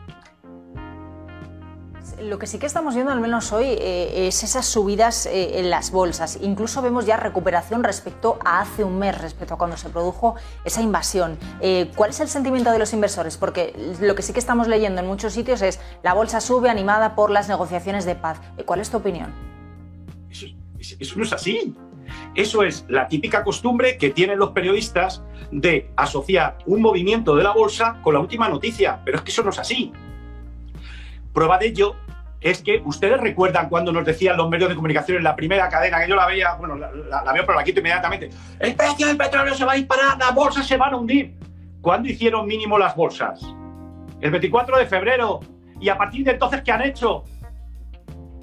Lo 2.20 2.38
que 2.38 2.46
sí 2.46 2.58
que 2.58 2.64
estamos 2.64 2.94
viendo, 2.94 3.12
al 3.12 3.20
menos 3.20 3.52
hoy, 3.52 3.66
eh, 3.66 4.26
es 4.26 4.42
esas 4.42 4.64
subidas 4.64 5.26
eh, 5.26 5.58
en 5.58 5.68
las 5.68 5.90
bolsas. 5.90 6.38
Incluso 6.40 6.80
vemos 6.80 7.04
ya 7.04 7.18
recuperación 7.18 7.84
respecto 7.84 8.38
a 8.42 8.60
hace 8.60 8.84
un 8.84 8.98
mes, 8.98 9.20
respecto 9.20 9.54
a 9.54 9.58
cuando 9.58 9.76
se 9.76 9.90
produjo 9.90 10.34
esa 10.64 10.80
invasión. 10.80 11.36
Eh, 11.60 11.90
¿Cuál 11.94 12.10
es 12.10 12.20
el 12.20 12.28
sentimiento 12.28 12.70
de 12.70 12.78
los 12.78 12.94
inversores? 12.94 13.36
Porque 13.36 13.74
lo 14.00 14.14
que 14.14 14.22
sí 14.22 14.32
que 14.32 14.38
estamos 14.38 14.66
leyendo 14.66 15.02
en 15.02 15.06
muchos 15.06 15.34
sitios 15.34 15.60
es 15.60 15.78
la 16.02 16.14
bolsa 16.14 16.40
sube 16.40 16.70
animada 16.70 17.14
por 17.14 17.30
las 17.30 17.50
negociaciones 17.50 18.06
de 18.06 18.14
paz. 18.14 18.40
¿Cuál 18.64 18.80
es 18.80 18.90
tu 18.90 18.96
opinión? 18.96 19.34
Eso, 20.30 20.46
eso 20.78 21.16
no 21.16 21.22
es 21.24 21.32
así. 21.34 21.76
Eso 22.34 22.62
es 22.62 22.86
la 22.88 23.08
típica 23.08 23.44
costumbre 23.44 23.98
que 23.98 24.08
tienen 24.08 24.38
los 24.38 24.50
periodistas 24.52 25.22
de 25.50 25.90
asociar 25.96 26.56
un 26.64 26.80
movimiento 26.80 27.36
de 27.36 27.42
la 27.42 27.52
bolsa 27.52 28.00
con 28.02 28.14
la 28.14 28.20
última 28.20 28.48
noticia, 28.48 29.02
pero 29.04 29.18
es 29.18 29.22
que 29.22 29.32
eso 29.32 29.42
no 29.42 29.50
es 29.50 29.58
así. 29.58 29.92
Prueba 31.34 31.58
de 31.58 31.66
ello 31.66 31.96
es 32.40 32.62
que 32.62 32.82
ustedes 32.84 33.20
recuerdan 33.20 33.68
cuando 33.68 33.92
nos 33.92 34.04
decían 34.04 34.36
los 34.36 34.48
medios 34.48 34.68
de 34.68 34.76
comunicación 34.76 35.18
en 35.18 35.24
la 35.24 35.34
primera 35.34 35.68
cadena, 35.68 36.00
que 36.00 36.08
yo 36.08 36.16
la 36.16 36.26
veía, 36.26 36.54
bueno, 36.54 36.76
la, 36.76 37.32
veo 37.32 37.44
pero 37.46 37.54
la 37.58 37.64
quito 37.64 37.80
inmediatamente, 37.80 38.30
el 38.58 38.74
precio 38.74 39.06
del 39.06 39.16
petróleo 39.16 39.54
se 39.54 39.64
va 39.64 39.72
a 39.72 39.76
disparar, 39.76 40.18
las 40.18 40.34
bolsas 40.34 40.66
se 40.66 40.76
van 40.76 40.94
a 40.94 40.96
hundir. 40.96 41.34
¿Cuándo 41.80 42.08
hicieron 42.08 42.46
mínimo 42.46 42.78
las 42.78 42.96
bolsas? 42.96 43.40
El 44.20 44.30
24 44.30 44.78
de 44.78 44.86
febrero. 44.86 45.40
¿Y 45.80 45.88
a 45.88 45.96
partir 45.96 46.24
de 46.24 46.32
entonces 46.32 46.62
qué 46.62 46.72
han 46.72 46.82
hecho? 46.82 47.24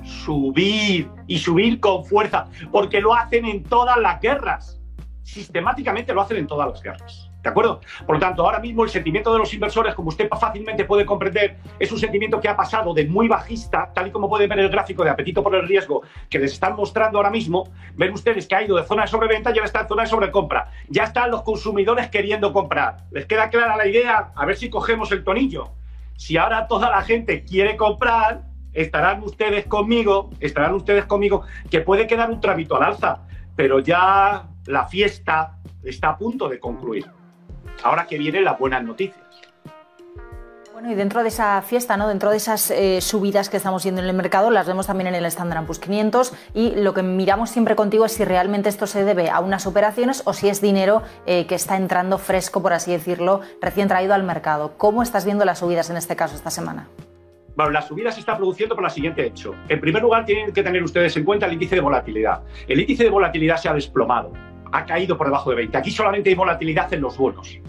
Subir 0.03 1.09
y 1.27 1.37
subir 1.39 1.79
con 1.79 2.05
fuerza, 2.05 2.45
porque 2.71 3.01
lo 3.01 3.13
hacen 3.13 3.45
en 3.45 3.63
todas 3.63 3.97
las 3.97 4.21
guerras. 4.21 4.79
Sistemáticamente 5.23 6.13
lo 6.13 6.21
hacen 6.21 6.37
en 6.37 6.47
todas 6.47 6.69
las 6.69 6.81
guerras. 6.81 7.32
¿De 7.43 7.49
acuerdo? 7.49 7.81
Por 8.05 8.15
lo 8.15 8.19
tanto, 8.21 8.45
ahora 8.45 8.59
mismo 8.59 8.85
el 8.85 8.89
sentimiento 8.89 9.33
de 9.33 9.39
los 9.39 9.53
inversores, 9.53 9.93
como 9.95 10.07
usted 10.07 10.29
fácilmente 10.29 10.85
puede 10.85 11.05
comprender, 11.05 11.57
es 11.77 11.91
un 11.91 11.99
sentimiento 11.99 12.39
que 12.39 12.47
ha 12.47 12.55
pasado 12.55 12.93
de 12.93 13.05
muy 13.05 13.27
bajista, 13.27 13.91
tal 13.93 14.07
y 14.07 14.11
como 14.11 14.29
puede 14.29 14.47
ver 14.47 14.59
el 14.59 14.69
gráfico 14.69 15.03
de 15.03 15.09
apetito 15.09 15.43
por 15.43 15.53
el 15.53 15.67
riesgo 15.67 16.03
que 16.29 16.39
les 16.39 16.53
están 16.53 16.77
mostrando 16.77 17.17
ahora 17.17 17.29
mismo. 17.29 17.69
Ven 17.95 18.13
ustedes 18.13 18.47
que 18.47 18.55
ha 18.55 18.63
ido 18.63 18.77
de 18.77 18.83
zona 18.83 19.01
de 19.01 19.09
sobreventa 19.09 19.49
y 19.49 19.55
ahora 19.55 19.65
está 19.65 19.81
en 19.81 19.87
zona 19.89 20.03
de 20.03 20.09
sobrecompra. 20.09 20.71
Ya 20.87 21.03
están 21.03 21.31
los 21.31 21.41
consumidores 21.41 22.07
queriendo 22.07 22.53
comprar. 22.53 23.03
¿Les 23.11 23.25
queda 23.25 23.49
clara 23.49 23.75
la 23.75 23.87
idea? 23.87 24.31
A 24.35 24.45
ver 24.45 24.55
si 24.55 24.69
cogemos 24.69 25.11
el 25.11 25.25
tonillo. 25.25 25.73
Si 26.15 26.37
ahora 26.37 26.67
toda 26.67 26.89
la 26.89 27.01
gente 27.01 27.43
quiere 27.43 27.75
comprar, 27.75 28.43
estarán 28.71 29.21
ustedes 29.21 29.65
conmigo, 29.65 30.29
estarán 30.39 30.75
ustedes 30.75 31.03
conmigo, 31.03 31.43
que 31.69 31.81
puede 31.81 32.07
quedar 32.07 32.31
un 32.31 32.39
trámite 32.39 32.73
al 32.73 32.83
alza, 32.83 33.23
pero 33.57 33.79
ya 33.79 34.47
la 34.65 34.87
fiesta 34.87 35.57
está 35.83 36.11
a 36.11 36.17
punto 36.17 36.47
de 36.47 36.57
concluir. 36.57 37.05
Ahora 37.81 38.05
que 38.05 38.17
vienen 38.17 38.43
las 38.43 38.59
buenas 38.59 38.83
noticias. 38.83 39.23
Bueno, 40.73 40.91
y 40.91 40.95
dentro 40.95 41.21
de 41.21 41.29
esa 41.29 41.61
fiesta, 41.61 41.97
¿no? 41.97 42.07
dentro 42.07 42.31
de 42.31 42.37
esas 42.37 42.71
eh, 42.71 42.99
subidas 42.99 43.47
que 43.49 43.57
estamos 43.57 43.83
viendo 43.83 44.01
en 44.01 44.07
el 44.07 44.13
mercado, 44.15 44.49
las 44.49 44.67
vemos 44.67 44.87
también 44.87 45.07
en 45.07 45.15
el 45.15 45.25
Standard 45.25 45.65
Poor's 45.65 45.79
500 45.79 46.33
y 46.55 46.71
lo 46.75 46.93
que 46.93 47.03
miramos 47.03 47.51
siempre 47.51 47.75
contigo 47.75 48.05
es 48.05 48.13
si 48.13 48.25
realmente 48.25 48.69
esto 48.69 48.87
se 48.87 49.05
debe 49.05 49.29
a 49.29 49.39
unas 49.39 49.67
operaciones 49.67 50.23
o 50.25 50.33
si 50.33 50.49
es 50.49 50.61
dinero 50.61 51.03
eh, 51.25 51.45
que 51.45 51.55
está 51.55 51.77
entrando 51.77 52.17
fresco, 52.17 52.61
por 52.61 52.73
así 52.73 52.91
decirlo, 52.91 53.41
recién 53.61 53.87
traído 53.87 54.13
al 54.13 54.23
mercado. 54.23 54.73
¿Cómo 54.75 55.03
estás 55.03 55.25
viendo 55.25 55.45
las 55.45 55.59
subidas 55.59 55.89
en 55.91 55.97
este 55.97 56.15
caso 56.15 56.35
esta 56.35 56.49
semana? 56.49 56.89
Bueno, 57.55 57.71
la 57.71 57.83
subida 57.83 58.11
se 58.11 58.19
está 58.19 58.35
produciendo 58.35 58.75
por 58.75 58.83
el 58.83 58.89
siguiente 58.89 59.25
hecho. 59.27 59.53
En 59.69 59.79
primer 59.79 60.01
lugar, 60.01 60.25
tienen 60.25 60.51
que 60.51 60.63
tener 60.63 60.81
ustedes 60.81 61.15
en 61.15 61.23
cuenta 61.23 61.45
el 61.45 61.53
índice 61.53 61.75
de 61.75 61.81
volatilidad. 61.81 62.41
El 62.67 62.79
índice 62.79 63.03
de 63.03 63.11
volatilidad 63.11 63.57
se 63.57 63.69
ha 63.69 63.73
desplomado, 63.73 64.33
ha 64.73 64.85
caído 64.85 65.15
por 65.17 65.27
debajo 65.27 65.51
de 65.51 65.55
20. 65.57 65.77
Aquí 65.77 65.91
solamente 65.91 66.29
hay 66.29 66.35
volatilidad 66.35 66.91
en 66.93 67.01
los 67.01 67.17
bonos 67.17 67.59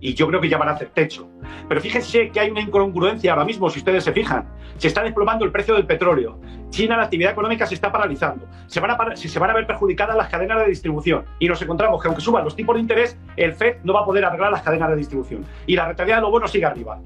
y 0.00 0.14
yo 0.14 0.26
creo 0.26 0.40
que 0.40 0.48
ya 0.48 0.58
van 0.58 0.68
a 0.68 0.72
hacer 0.72 0.88
techo. 0.88 1.28
Pero 1.68 1.80
fíjense 1.80 2.30
que 2.30 2.40
hay 2.40 2.50
una 2.50 2.60
incongruencia 2.60 3.32
ahora 3.32 3.44
mismo, 3.44 3.68
si 3.70 3.78
ustedes 3.78 4.02
se 4.02 4.12
fijan. 4.12 4.48
Se 4.78 4.88
está 4.88 5.02
desplomando 5.02 5.44
el 5.44 5.52
precio 5.52 5.74
del 5.74 5.86
petróleo. 5.86 6.40
China, 6.70 6.96
la 6.96 7.04
actividad 7.04 7.32
económica 7.32 7.66
se 7.66 7.74
está 7.74 7.92
paralizando. 7.92 8.48
Se 8.66 8.80
van 8.80 8.90
a, 8.90 9.16
se 9.16 9.38
van 9.38 9.50
a 9.50 9.54
ver 9.54 9.66
perjudicadas 9.66 10.16
las 10.16 10.28
cadenas 10.28 10.58
de 10.60 10.70
distribución. 10.70 11.24
Y 11.38 11.48
nos 11.48 11.60
encontramos 11.60 12.00
que 12.00 12.08
aunque 12.08 12.22
suban 12.22 12.44
los 12.44 12.56
tipos 12.56 12.74
de 12.74 12.80
interés, 12.80 13.18
el 13.36 13.52
FED 13.52 13.78
no 13.84 13.92
va 13.92 14.00
a 14.00 14.04
poder 14.04 14.24
arreglar 14.24 14.50
las 14.50 14.62
cadenas 14.62 14.88
de 14.88 14.96
distribución. 14.96 15.44
Y 15.66 15.76
la 15.76 15.86
rentabilidad 15.86 16.18
de 16.18 16.22
los 16.22 16.30
bonos 16.30 16.50
sigue 16.50 16.64
arriba. 16.64 16.98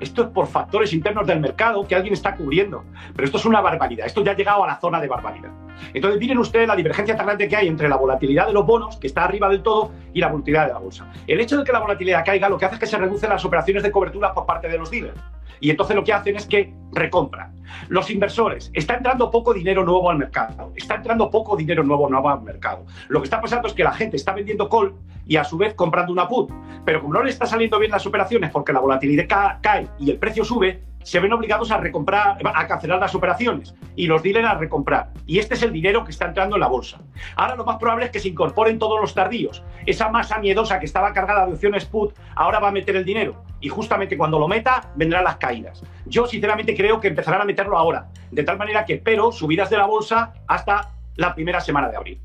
Esto 0.00 0.22
es 0.22 0.28
por 0.28 0.46
factores 0.46 0.92
internos 0.92 1.26
del 1.26 1.40
mercado 1.40 1.86
que 1.86 1.94
alguien 1.94 2.14
está 2.14 2.34
cubriendo. 2.34 2.84
Pero 3.14 3.26
esto 3.26 3.38
es 3.38 3.44
una 3.44 3.60
barbaridad. 3.60 4.06
Esto 4.06 4.24
ya 4.24 4.32
ha 4.32 4.36
llegado 4.36 4.64
a 4.64 4.66
la 4.66 4.80
zona 4.80 5.00
de 5.00 5.06
barbaridad. 5.06 5.50
Entonces, 5.92 6.18
miren 6.18 6.38
ustedes 6.38 6.66
la 6.66 6.76
divergencia 6.76 7.16
tan 7.16 7.26
grande 7.26 7.48
que 7.48 7.56
hay 7.56 7.68
entre 7.68 7.88
la 7.88 7.96
volatilidad 7.96 8.46
de 8.46 8.52
los 8.52 8.66
bonos, 8.66 8.96
que 8.96 9.06
está 9.06 9.24
arriba 9.24 9.48
del 9.48 9.62
todo, 9.62 9.92
y 10.12 10.20
la 10.20 10.28
volatilidad 10.28 10.66
de 10.66 10.72
la 10.72 10.78
bolsa. 10.78 11.06
El 11.26 11.40
hecho 11.40 11.58
de 11.58 11.64
que 11.64 11.72
la 11.72 11.80
volatilidad 11.80 12.24
caiga 12.24 12.48
lo 12.48 12.58
que 12.58 12.64
hace 12.64 12.74
es 12.74 12.80
que 12.80 12.86
se 12.86 12.96
reducen 12.96 13.30
las 13.30 13.44
operaciones 13.44 13.82
de 13.82 13.90
cobertura 13.90 14.32
por 14.32 14.46
parte 14.46 14.68
de 14.68 14.78
los 14.78 14.90
dealers. 14.90 15.20
Y 15.60 15.70
entonces 15.70 15.94
lo 15.96 16.04
que 16.04 16.12
hacen 16.12 16.36
es 16.36 16.46
que 16.46 16.74
recompran. 16.92 17.54
Los 17.88 18.10
inversores, 18.10 18.70
está 18.74 18.94
entrando 18.94 19.30
poco 19.30 19.54
dinero 19.54 19.84
nuevo 19.84 20.10
al 20.10 20.18
mercado, 20.18 20.72
está 20.74 20.96
entrando 20.96 21.30
poco 21.30 21.56
dinero 21.56 21.84
nuevo, 21.84 22.08
nuevo 22.08 22.28
al 22.28 22.42
mercado. 22.42 22.84
Lo 23.08 23.20
que 23.20 23.24
está 23.24 23.40
pasando 23.40 23.68
es 23.68 23.74
que 23.74 23.84
la 23.84 23.92
gente 23.92 24.16
está 24.16 24.32
vendiendo 24.32 24.68
call 24.68 24.94
y 25.26 25.36
a 25.36 25.44
su 25.44 25.56
vez 25.56 25.74
comprando 25.74 26.12
una 26.12 26.26
put. 26.26 26.50
Pero 26.84 27.00
como 27.00 27.14
no 27.14 27.22
le 27.22 27.30
está 27.30 27.46
saliendo 27.46 27.78
bien 27.78 27.92
las 27.92 28.06
operaciones 28.06 28.50
porque 28.50 28.72
la 28.72 28.80
volatilidad 28.80 29.58
cae 29.60 29.88
y 29.98 30.10
el 30.10 30.18
precio 30.18 30.44
sube, 30.44 30.82
se 31.02 31.20
ven 31.20 31.32
obligados 31.32 31.70
a 31.70 31.78
recomprar, 31.78 32.38
a 32.44 32.66
cancelar 32.66 32.98
las 32.98 33.14
operaciones 33.14 33.74
y 33.96 34.06
los 34.06 34.22
dealers 34.22 34.48
a 34.48 34.54
recomprar. 34.54 35.10
Y 35.26 35.38
este 35.38 35.54
es 35.54 35.62
el 35.62 35.72
dinero 35.72 36.04
que 36.04 36.10
está 36.10 36.26
entrando 36.26 36.56
en 36.56 36.60
la 36.60 36.68
bolsa. 36.68 37.00
Ahora 37.36 37.56
lo 37.56 37.64
más 37.64 37.78
probable 37.78 38.06
es 38.06 38.10
que 38.10 38.20
se 38.20 38.28
incorporen 38.28 38.78
todos 38.78 39.00
los 39.00 39.14
tardíos. 39.14 39.62
Esa 39.86 40.08
masa 40.08 40.38
miedosa 40.38 40.78
que 40.78 40.86
estaba 40.86 41.12
cargada 41.12 41.46
de 41.46 41.54
opciones 41.54 41.84
put 41.84 42.14
ahora 42.34 42.60
va 42.60 42.68
a 42.68 42.72
meter 42.72 42.96
el 42.96 43.04
dinero. 43.04 43.44
Y 43.60 43.68
justamente 43.68 44.16
cuando 44.16 44.38
lo 44.38 44.48
meta, 44.48 44.90
vendrán 44.94 45.24
las 45.24 45.36
caídas. 45.36 45.82
Yo 46.06 46.26
sinceramente 46.26 46.76
creo 46.76 47.00
que 47.00 47.08
empezarán 47.08 47.42
a 47.42 47.44
meterlo 47.44 47.76
ahora. 47.76 48.08
De 48.30 48.44
tal 48.44 48.58
manera 48.58 48.84
que 48.84 48.94
espero 48.94 49.32
subidas 49.32 49.70
de 49.70 49.76
la 49.76 49.86
bolsa 49.86 50.32
hasta 50.46 50.90
la 51.16 51.34
primera 51.34 51.60
semana 51.60 51.88
de 51.88 51.96
abril. 51.96 52.20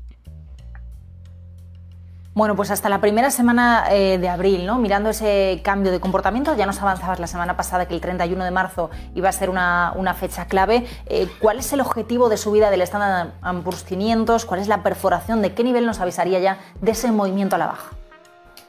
Bueno, 2.36 2.54
pues 2.54 2.70
hasta 2.70 2.90
la 2.90 3.00
primera 3.00 3.30
semana 3.30 3.86
eh, 3.90 4.18
de 4.18 4.28
abril, 4.28 4.66
¿no? 4.66 4.76
Mirando 4.76 5.08
ese 5.08 5.62
cambio 5.64 5.90
de 5.90 6.00
comportamiento, 6.00 6.54
ya 6.54 6.66
nos 6.66 6.82
avanzabas 6.82 7.18
la 7.18 7.26
semana 7.26 7.56
pasada 7.56 7.88
que 7.88 7.94
el 7.94 8.02
31 8.02 8.44
de 8.44 8.50
marzo 8.50 8.90
iba 9.14 9.30
a 9.30 9.32
ser 9.32 9.48
una, 9.48 10.14
fecha 10.20 10.44
clave. 10.44 10.86
Eh, 11.06 11.28
¿Cuál 11.40 11.60
es 11.60 11.72
el 11.72 11.80
objetivo 11.80 12.28
de 12.28 12.36
subida 12.36 12.68
del 12.68 12.82
Standard 12.82 13.30
Poor's 13.64 13.84
500? 13.84 14.44
¿Cuál 14.44 14.60
es 14.60 14.68
la 14.68 14.82
perforación? 14.82 15.40
¿De 15.40 15.54
qué 15.54 15.64
nivel 15.64 15.86
nos 15.86 15.98
avisaría 16.00 16.38
ya 16.38 16.58
de 16.82 16.90
ese 16.90 17.10
movimiento 17.10 17.56
a 17.56 17.58
la 17.58 17.68
baja? 17.68 17.96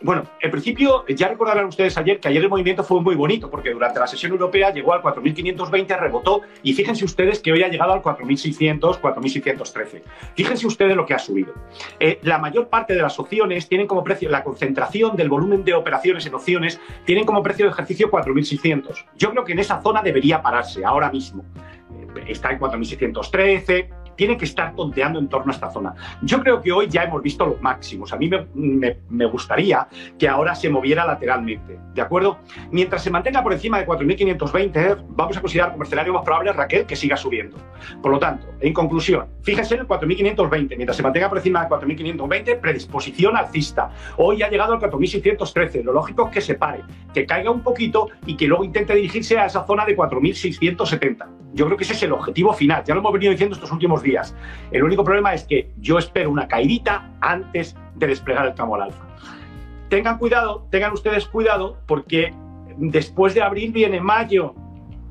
Bueno, 0.02 0.26
en 0.42 0.52
principio, 0.52 1.06
ya 1.08 1.28
recordarán 1.28 1.66
ustedes 1.66 1.98
ayer 1.98 2.20
que 2.20 2.28
ayer 2.28 2.44
el 2.44 2.50
movimiento 2.50 2.84
fue 2.84 3.02
muy 3.02 3.16
bonito, 3.16 3.50
porque 3.50 3.72
durante 3.72 4.00
la 4.00 4.06
sesión 4.06 4.32
europea 4.32 4.72
llegó 4.72 4.94
al 4.94 5.02
4.520, 5.02 6.00
rebotó, 6.00 6.42
y 6.62 6.74
fíjense 6.74 7.04
ustedes 7.04 7.40
que 7.40 7.52
hoy 7.52 7.64
ha 7.64 7.68
llegado 7.68 7.94
al 7.94 8.04
4.600, 8.04 9.02
4.613. 9.02 10.04
Fíjense 10.36 10.68
ustedes 10.68 10.96
lo 10.96 11.06
que 11.06 11.16
ha 11.16 11.20
subido. 11.20 11.54
Eh, 12.00 12.20
la 12.22 12.38
mayor 12.38 12.68
parte 12.68 12.94
de 12.94 13.02
las 13.02 13.18
opciones 13.18 13.68
tienen 13.68 13.88
como 13.88 14.04
precio, 14.04 14.30
la 14.30 14.44
concentración 14.44 15.16
del 15.16 15.30
volumen 15.30 15.64
de 15.64 15.74
operaciones 15.74 16.26
en 16.28 16.36
opciones, 16.36 16.80
tienen 17.06 17.26
como 17.26 17.42
precio 17.42 17.66
de 17.66 17.72
ejercicio 17.72 18.12
4.600. 18.12 19.06
Yo 19.16 19.32
creo 19.32 19.44
que 19.46 19.54
en 19.54 19.60
esa 19.60 19.82
zona 19.82 20.04
debería 20.04 20.44
pararse 20.44 20.86
ahora 20.86 21.10
mismo. 21.10 21.44
Eh, 22.16 22.26
está 22.28 22.52
en 22.52 22.60
4.613, 22.60 23.90
tiene 24.18 24.36
que 24.36 24.44
estar 24.44 24.76
tonteando 24.76 25.20
en 25.20 25.30
torno 25.30 25.54
a 25.54 25.56
esta 25.56 25.72
zona. 25.72 25.94
Yo 26.22 26.42
creo 26.42 26.62
que 26.62 26.74
hoy 26.74 26.88
ya 26.90 27.04
hemos 27.04 27.22
visto 27.22 27.46
los 27.46 27.62
máximos. 27.62 28.12
A 28.12 28.18
mí 28.18 28.30
me, 28.30 29.26
gustaría 29.28 29.88
que 30.18 30.28
ahora 30.28 30.56
se 30.56 30.70
moviera 30.70 31.06
lateralmente, 31.06 31.80
¿de 31.94 32.02
acuerdo? 32.02 32.40
Mientras 32.72 33.04
se 33.04 33.12
mantenga 33.12 33.44
por 33.44 33.54
encima 33.54 33.80
de 33.80 33.86
4.520, 33.86 35.06
vamos 35.10 35.38
a 35.38 35.42
considerar 35.42 35.72
como 35.72 35.84
escenario 35.84 36.14
más 36.14 36.24
probable, 36.24 36.52
Raquel, 36.52 36.86
que 36.86 36.96
siga 36.96 37.16
subiendo. 37.16 37.58
Por 38.02 38.12
lo 38.12 38.20
tanto, 38.20 38.48
en 38.60 38.74
conclusión, 38.74 39.28
fíjense 39.44 39.76
en 39.76 39.82
el 39.82 39.88
4.520. 39.88 40.76
Mientras 40.76 40.98
se 40.98 41.04
mantenga 41.04 41.30
por 41.30 41.38
encima 41.38 41.64
de 41.64 41.70
4.520, 41.70 42.60
predisposición 42.60 43.38
alcista. 43.38 43.92
Hoy 44.18 44.42
ha 44.42 44.50
llegado 44.50 44.74
al 44.74 44.80
4.613. 44.80 45.84
Lo 45.84 45.94
lógico 45.94 46.28
es 46.28 46.34
que 46.34 46.42
se 46.42 46.56
pare, 46.56 46.82
que 47.14 47.26
caiga 47.26 47.52
un 47.52 47.62
poquito 47.62 48.10
y 48.26 48.36
que 48.36 48.48
luego 48.48 48.64
intente 48.64 48.96
dirigirse 48.96 49.38
a 49.38 49.46
esa 49.46 49.66
zona 49.66 49.86
de 49.86 49.96
4.670. 49.96 51.47
Yo 51.58 51.66
creo 51.66 51.76
que 51.76 51.86
ese 51.86 51.94
es 51.94 52.04
el 52.04 52.12
objetivo 52.12 52.54
final. 52.54 52.84
Ya 52.86 52.94
lo 52.94 53.00
hemos 53.00 53.14
venido 53.14 53.32
diciendo 53.32 53.56
estos 53.56 53.72
últimos 53.72 54.04
días. 54.04 54.36
El 54.70 54.84
único 54.84 55.04
problema 55.04 55.34
es 55.34 55.44
que 55.44 55.72
yo 55.78 55.98
espero 55.98 56.30
una 56.30 56.48
caidita 56.48 57.12
antes 57.20 57.76
de 57.96 58.06
desplegar 58.06 58.46
el 58.46 58.54
tramo 58.54 58.76
al 58.76 58.84
alfa. 58.84 59.04
Tengan 59.90 60.20
cuidado, 60.20 60.68
tengan 60.70 60.94
ustedes 60.94 61.26
cuidado, 61.26 61.80
porque 61.88 62.32
después 62.78 63.34
de 63.34 63.42
abril 63.42 63.72
viene 63.72 64.00
mayo 64.00 64.54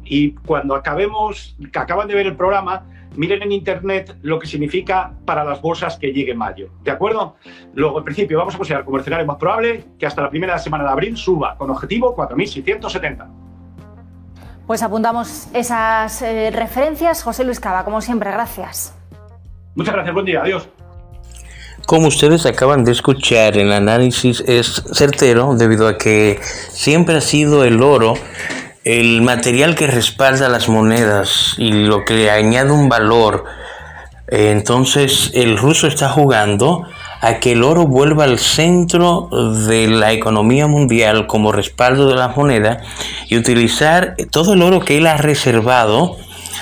y 0.04 0.34
cuando 0.46 0.76
acabemos, 0.76 1.56
que 1.72 1.78
acaban 1.80 2.06
de 2.06 2.14
ver 2.14 2.28
el 2.28 2.36
programa, 2.36 2.86
miren 3.16 3.42
en 3.42 3.50
internet 3.50 4.16
lo 4.22 4.38
que 4.38 4.46
significa 4.46 5.14
para 5.24 5.42
las 5.42 5.60
bolsas 5.60 5.98
que 5.98 6.12
llegue 6.12 6.32
mayo. 6.32 6.70
¿De 6.84 6.92
acuerdo? 6.92 7.34
Luego, 7.74 7.98
en 7.98 8.04
principio, 8.04 8.38
vamos 8.38 8.54
a 8.54 8.58
considerar 8.58 8.84
como 8.84 8.98
escenario 8.98 9.26
más 9.26 9.38
probable 9.38 9.84
que 9.98 10.06
hasta 10.06 10.22
la 10.22 10.30
primera 10.30 10.56
semana 10.60 10.84
de 10.84 10.90
abril 10.90 11.16
suba 11.16 11.56
con 11.56 11.70
objetivo 11.70 12.14
4.670. 12.14 13.45
Pues 14.66 14.82
apuntamos 14.82 15.46
esas 15.52 16.22
eh, 16.22 16.50
referencias. 16.52 17.22
José 17.22 17.44
Luis 17.44 17.60
Cava, 17.60 17.84
como 17.84 18.00
siempre, 18.00 18.30
gracias. 18.30 18.92
Muchas 19.74 19.94
gracias, 19.94 20.14
buen 20.14 20.26
día, 20.26 20.42
adiós. 20.42 20.68
Como 21.86 22.08
ustedes 22.08 22.46
acaban 22.46 22.84
de 22.84 22.90
escuchar, 22.90 23.56
el 23.56 23.72
análisis 23.72 24.40
es 24.40 24.82
certero 24.92 25.54
debido 25.54 25.86
a 25.86 25.96
que 25.96 26.40
siempre 26.70 27.16
ha 27.16 27.20
sido 27.20 27.64
el 27.64 27.80
oro 27.80 28.14
el 28.86 29.20
material 29.20 29.74
que 29.74 29.88
respalda 29.88 30.48
las 30.48 30.68
monedas 30.68 31.56
y 31.58 31.72
lo 31.72 32.04
que 32.04 32.30
añade 32.30 32.70
un 32.70 32.88
valor. 32.88 33.44
Entonces 34.28 35.32
el 35.34 35.58
ruso 35.58 35.88
está 35.88 36.08
jugando 36.08 36.84
a 37.26 37.40
que 37.40 37.52
el 37.52 37.64
oro 37.64 37.88
vuelva 37.88 38.22
al 38.22 38.38
centro 38.38 39.28
de 39.66 39.88
la 39.88 40.12
economía 40.12 40.68
mundial 40.68 41.26
como 41.26 41.50
respaldo 41.50 42.08
de 42.08 42.14
la 42.14 42.28
moneda 42.28 42.82
y 43.28 43.36
utilizar 43.36 44.14
todo 44.30 44.52
el 44.52 44.62
oro 44.62 44.78
que 44.78 44.98
él 44.98 45.08
ha 45.08 45.16
reservado, 45.16 46.16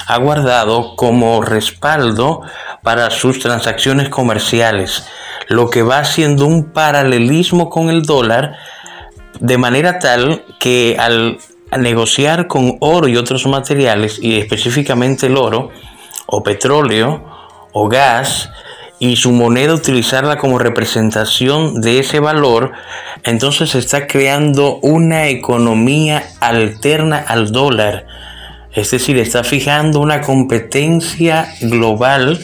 ha 0.06 0.16
guardado 0.16 0.96
como 0.96 1.42
respaldo 1.42 2.40
para 2.82 3.10
sus 3.10 3.40
transacciones 3.40 4.08
comerciales. 4.08 5.06
lo 5.48 5.68
que 5.68 5.82
va 5.82 5.98
haciendo 5.98 6.46
un 6.46 6.72
paralelismo 6.72 7.68
con 7.68 7.90
el 7.90 8.00
dólar 8.00 8.56
de 9.40 9.58
manera 9.58 9.98
tal 9.98 10.46
que 10.58 10.96
al 10.98 11.36
negociar 11.76 12.46
con 12.46 12.78
oro 12.80 13.06
y 13.08 13.18
otros 13.18 13.46
materiales, 13.46 14.18
y 14.18 14.38
específicamente 14.38 15.26
el 15.26 15.36
oro, 15.36 15.68
o 16.24 16.42
petróleo, 16.42 17.22
o 17.74 17.86
gas, 17.88 18.48
y 18.98 19.16
su 19.16 19.32
moneda 19.32 19.74
utilizarla 19.74 20.38
como 20.38 20.58
representación 20.58 21.80
de 21.80 21.98
ese 21.98 22.20
valor, 22.20 22.72
entonces 23.24 23.70
se 23.70 23.78
está 23.78 24.06
creando 24.06 24.78
una 24.82 25.28
economía 25.28 26.24
alterna 26.40 27.18
al 27.18 27.50
dólar. 27.50 28.06
Es 28.72 28.90
decir, 28.90 29.18
está 29.18 29.44
fijando 29.44 30.00
una 30.00 30.20
competencia 30.20 31.48
global 31.60 32.40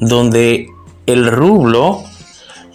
donde 0.00 0.68
el 1.06 1.30
rublo 1.30 2.04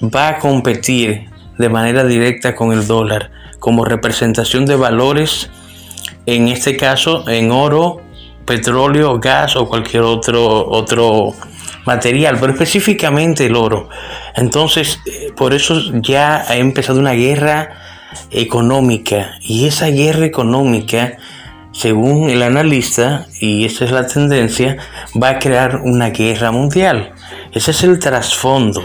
va 0.03 0.29
a 0.29 0.39
competir 0.39 1.29
de 1.57 1.69
manera 1.69 2.03
directa 2.03 2.55
con 2.55 2.73
el 2.73 2.87
dólar 2.87 3.31
como 3.59 3.85
representación 3.85 4.65
de 4.65 4.75
valores, 4.75 5.49
en 6.25 6.49
este 6.49 6.75
caso 6.75 7.27
en 7.29 7.51
oro, 7.51 8.01
petróleo, 8.45 9.19
gas 9.19 9.55
o 9.55 9.69
cualquier 9.69 10.03
otro, 10.03 10.67
otro 10.69 11.33
material, 11.85 12.37
pero 12.39 12.53
específicamente 12.53 13.45
el 13.45 13.55
oro. 13.55 13.89
Entonces, 14.35 14.99
eh, 15.05 15.31
por 15.35 15.53
eso 15.53 15.79
ya 16.01 16.43
ha 16.47 16.55
empezado 16.55 16.99
una 16.99 17.13
guerra 17.13 17.71
económica 18.31 19.31
y 19.41 19.67
esa 19.67 19.87
guerra 19.87 20.25
económica, 20.25 21.17
según 21.71 22.29
el 22.29 22.43
analista, 22.43 23.25
y 23.39 23.65
esa 23.65 23.85
es 23.85 23.91
la 23.91 24.07
tendencia, 24.07 24.77
va 25.21 25.29
a 25.29 25.39
crear 25.39 25.81
una 25.83 26.09
guerra 26.11 26.51
mundial. 26.51 27.13
Ese 27.51 27.71
es 27.71 27.83
el 27.83 27.99
trasfondo. 27.99 28.83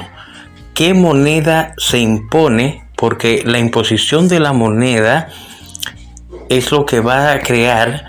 ¿Qué 0.75 0.95
moneda 0.95 1.75
se 1.77 1.99
impone? 1.99 2.85
Porque 2.97 3.43
la 3.45 3.59
imposición 3.59 4.29
de 4.29 4.41
la 4.41 4.53
moneda 4.53 5.29
es 6.49 6.73
lo 6.73 6.87
que 6.87 7.01
va 7.01 7.33
a 7.33 7.41
crear 7.41 8.05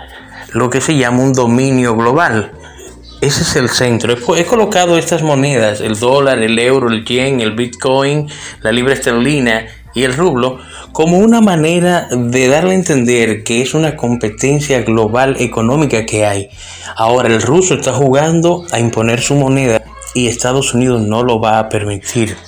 lo 0.52 0.70
que 0.70 0.80
se 0.80 0.96
llama 0.96 1.22
un 1.22 1.32
dominio 1.32 1.96
global. 1.96 2.52
Ese 3.20 3.42
es 3.42 3.56
el 3.56 3.68
centro. 3.68 4.14
He, 4.34 4.46
colocado 4.46 4.96
estas 4.96 5.22
monedas, 5.22 5.82
el 5.82 5.98
dólar, 5.98 6.38
el 6.38 6.58
euro, 6.58 6.88
el 6.88 7.04
yen, 7.04 7.40
el 7.40 7.52
bitcoin, 7.52 8.28
la 8.62 8.72
libra 8.72 8.94
esterlina 8.94 9.66
y 9.94 10.04
el 10.04 10.14
rublo, 10.14 10.58
como 10.92 11.18
una 11.18 11.42
manera 11.42 12.08
de 12.10 12.48
darle 12.48 12.70
a 12.70 12.76
entender 12.76 13.44
que 13.44 13.60
es 13.60 13.74
una 13.74 13.94
competencia 13.94 14.80
global 14.82 15.36
económica 15.38 16.06
que 16.06 16.24
hay. 16.24 16.48
Ahora 16.96 17.28
el 17.28 17.42
ruso 17.42 17.74
está 17.74 17.92
jugando 17.92 18.64
a 18.72 18.80
imponer 18.80 19.20
su 19.20 19.34
moneda 19.34 19.82
y 20.14 20.28
Estados 20.28 20.72
Unidos 20.72 21.02
no 21.02 21.22
lo 21.22 21.40
va 21.40 21.58
a 21.58 21.68
permitir. 21.68 22.38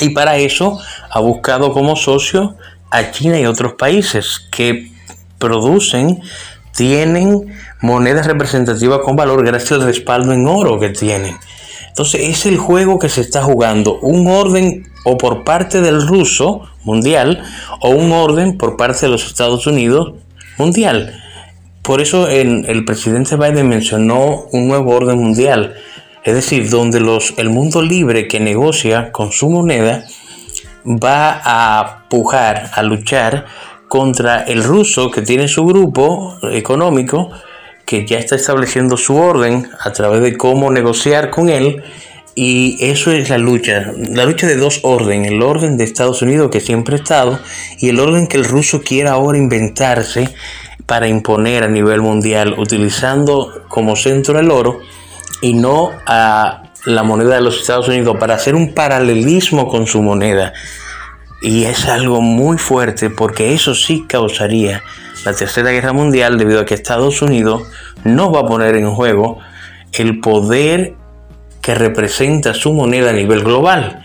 Y 0.00 0.10
para 0.10 0.36
eso 0.36 0.78
ha 1.10 1.18
buscado 1.18 1.72
como 1.72 1.96
socio 1.96 2.54
a 2.90 3.10
China 3.10 3.40
y 3.40 3.46
otros 3.46 3.72
países 3.72 4.46
que 4.52 4.92
producen, 5.38 6.20
tienen 6.78 7.52
monedas 7.80 8.28
representativas 8.28 9.00
con 9.00 9.16
valor 9.16 9.44
gracias 9.44 9.72
al 9.72 9.82
respaldo 9.82 10.32
en 10.32 10.46
oro 10.46 10.78
que 10.78 10.90
tienen. 10.90 11.36
Entonces 11.88 12.28
es 12.28 12.46
el 12.46 12.56
juego 12.56 13.00
que 13.00 13.08
se 13.08 13.20
está 13.20 13.42
jugando, 13.42 13.98
un 13.98 14.28
orden 14.28 14.86
o 15.04 15.18
por 15.18 15.42
parte 15.42 15.80
del 15.80 16.06
ruso 16.06 16.62
mundial 16.84 17.42
o 17.80 17.90
un 17.90 18.12
orden 18.12 18.56
por 18.56 18.76
parte 18.76 19.06
de 19.06 19.12
los 19.12 19.26
Estados 19.26 19.66
Unidos 19.66 20.12
mundial. 20.56 21.20
Por 21.82 22.00
eso 22.00 22.28
el, 22.28 22.84
presidente 22.84 23.34
Biden 23.34 23.68
mencionó 23.68 24.44
un 24.52 24.68
nuevo 24.68 24.94
orden 24.94 25.18
mundial, 25.18 25.74
es 26.22 26.34
decir, 26.34 26.70
donde 26.70 27.00
los, 27.00 27.34
el 27.38 27.50
mundo 27.50 27.82
libre 27.82 28.28
que 28.28 28.38
negocia 28.38 29.10
con 29.10 29.32
su 29.32 29.50
moneda 29.50 30.04
va 30.86 31.42
a 31.44 32.04
pujar, 32.08 32.70
a 32.72 32.84
luchar 32.84 33.46
contra 33.88 34.42
el 34.42 34.62
ruso 34.62 35.10
que 35.10 35.22
tiene 35.22 35.48
su 35.48 35.64
grupo 35.64 36.38
económico 36.52 37.30
que 37.88 38.06
ya 38.06 38.18
está 38.18 38.36
estableciendo 38.36 38.98
su 38.98 39.16
orden 39.16 39.66
a 39.80 39.92
través 39.92 40.20
de 40.20 40.36
cómo 40.36 40.70
negociar 40.70 41.30
con 41.30 41.48
él. 41.48 41.82
Y 42.34 42.76
eso 42.80 43.10
es 43.10 43.30
la 43.30 43.38
lucha, 43.38 43.92
la 43.96 44.26
lucha 44.26 44.46
de 44.46 44.56
dos 44.56 44.80
órdenes, 44.82 45.32
el 45.32 45.42
orden 45.42 45.76
de 45.76 45.84
Estados 45.84 46.22
Unidos 46.22 46.50
que 46.50 46.60
siempre 46.60 46.94
ha 46.94 46.98
estado 46.98 47.40
y 47.78 47.88
el 47.88 47.98
orden 47.98 48.28
que 48.28 48.36
el 48.36 48.44
ruso 48.44 48.82
quiere 48.82 49.08
ahora 49.08 49.38
inventarse 49.38 50.28
para 50.86 51.08
imponer 51.08 51.64
a 51.64 51.68
nivel 51.68 52.00
mundial, 52.02 52.54
utilizando 52.58 53.64
como 53.68 53.96
centro 53.96 54.38
el 54.38 54.50
oro 54.50 54.80
y 55.40 55.54
no 55.54 55.90
a 56.06 56.62
la 56.84 57.02
moneda 57.02 57.36
de 57.36 57.40
los 57.40 57.60
Estados 57.60 57.88
Unidos 57.88 58.16
para 58.20 58.34
hacer 58.34 58.54
un 58.54 58.74
paralelismo 58.74 59.66
con 59.66 59.86
su 59.86 60.02
moneda. 60.02 60.52
Y 61.40 61.64
es 61.64 61.86
algo 61.86 62.20
muy 62.20 62.58
fuerte 62.58 63.10
porque 63.10 63.54
eso 63.54 63.74
sí 63.74 64.04
causaría 64.08 64.82
la 65.24 65.34
Tercera 65.34 65.70
Guerra 65.70 65.92
Mundial 65.92 66.38
debido 66.38 66.60
a 66.60 66.64
que 66.64 66.74
Estados 66.74 67.22
Unidos 67.22 67.62
no 68.04 68.32
va 68.32 68.40
a 68.40 68.46
poner 68.46 68.76
en 68.76 68.90
juego 68.90 69.38
el 69.92 70.20
poder 70.20 70.94
que 71.62 71.74
representa 71.74 72.54
su 72.54 72.72
moneda 72.72 73.10
a 73.10 73.12
nivel 73.12 73.44
global. 73.44 74.02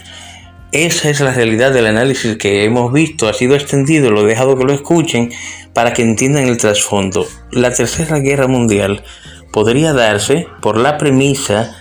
Esa 0.71 1.09
es 1.09 1.21
la 1.21 1.33
realidad 1.33 1.71
del 1.71 1.85
análisis 1.85 2.37
que 2.37 2.65
hemos 2.65 2.91
visto, 2.91 3.27
ha 3.27 3.33
sido 3.33 3.55
extendido, 3.55 4.09
lo 4.09 4.21
he 4.21 4.27
dejado 4.27 4.57
que 4.57 4.65
lo 4.65 4.73
escuchen 4.73 5.31
para 5.73 5.93
que 5.93 6.01
entiendan 6.01 6.47
el 6.47 6.57
trasfondo. 6.57 7.27
La 7.51 7.71
Tercera 7.71 8.17
Guerra 8.19 8.47
Mundial 8.47 9.03
podría 9.51 9.93
darse 9.93 10.47
por 10.61 10.77
la 10.77 10.97
premisa 10.97 11.75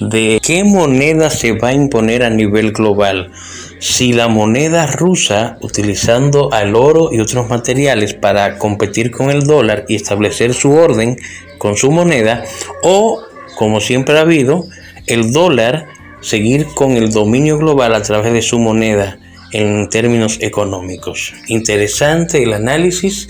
de 0.00 0.40
qué 0.42 0.62
moneda 0.62 1.30
se 1.30 1.52
va 1.52 1.68
a 1.68 1.72
imponer 1.72 2.22
a 2.22 2.30
nivel 2.30 2.72
global 2.72 3.32
si 3.78 4.12
la 4.12 4.28
moneda 4.28 4.86
rusa, 4.86 5.58
utilizando 5.60 6.52
al 6.52 6.74
oro 6.74 7.10
y 7.12 7.20
otros 7.20 7.48
materiales 7.48 8.14
para 8.14 8.58
competir 8.58 9.10
con 9.10 9.30
el 9.30 9.44
dólar 9.44 9.84
y 9.88 9.96
establecer 9.96 10.54
su 10.54 10.72
orden 10.72 11.16
con 11.58 11.76
su 11.76 11.90
moneda, 11.90 12.44
o, 12.82 13.22
como 13.56 13.80
siempre 13.80 14.18
ha 14.18 14.22
habido, 14.22 14.64
el 15.06 15.32
dólar 15.32 15.86
seguir 16.20 16.66
con 16.74 16.92
el 16.92 17.12
dominio 17.12 17.58
global 17.58 17.94
a 17.94 18.02
través 18.02 18.32
de 18.32 18.42
su 18.42 18.58
moneda 18.58 19.18
en 19.52 19.88
términos 19.88 20.38
económicos. 20.40 21.32
Interesante 21.48 22.42
el 22.42 22.52
análisis, 22.52 23.28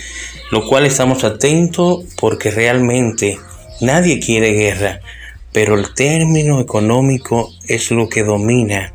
lo 0.51 0.67
cual 0.67 0.87
estamos 0.87 1.25
atentos 1.25 2.05
porque 2.19 2.51
realmente 2.51 3.39
nadie 3.81 4.21
quiere 4.21 4.53
guerra, 4.53 5.01
pero 5.53 5.75
el 5.75 5.93
término 5.95 6.61
económico 6.61 7.51
es 7.69 7.91
lo 7.91 8.09
que 8.09 8.23
domina 8.23 8.93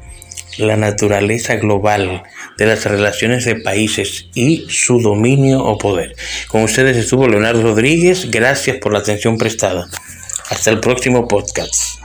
la 0.57 0.75
naturaleza 0.75 1.55
global 1.55 2.23
de 2.57 2.65
las 2.65 2.85
relaciones 2.85 3.45
de 3.45 3.55
países 3.55 4.27
y 4.33 4.65
su 4.69 4.99
dominio 4.99 5.63
o 5.63 5.77
poder. 5.77 6.15
Con 6.47 6.63
ustedes 6.63 6.97
estuvo 6.97 7.27
Leonardo 7.27 7.61
Rodríguez, 7.61 8.29
gracias 8.29 8.77
por 8.77 8.93
la 8.93 8.99
atención 8.99 9.37
prestada. 9.37 9.87
Hasta 10.49 10.69
el 10.69 10.79
próximo 10.79 11.27
podcast. 11.27 12.00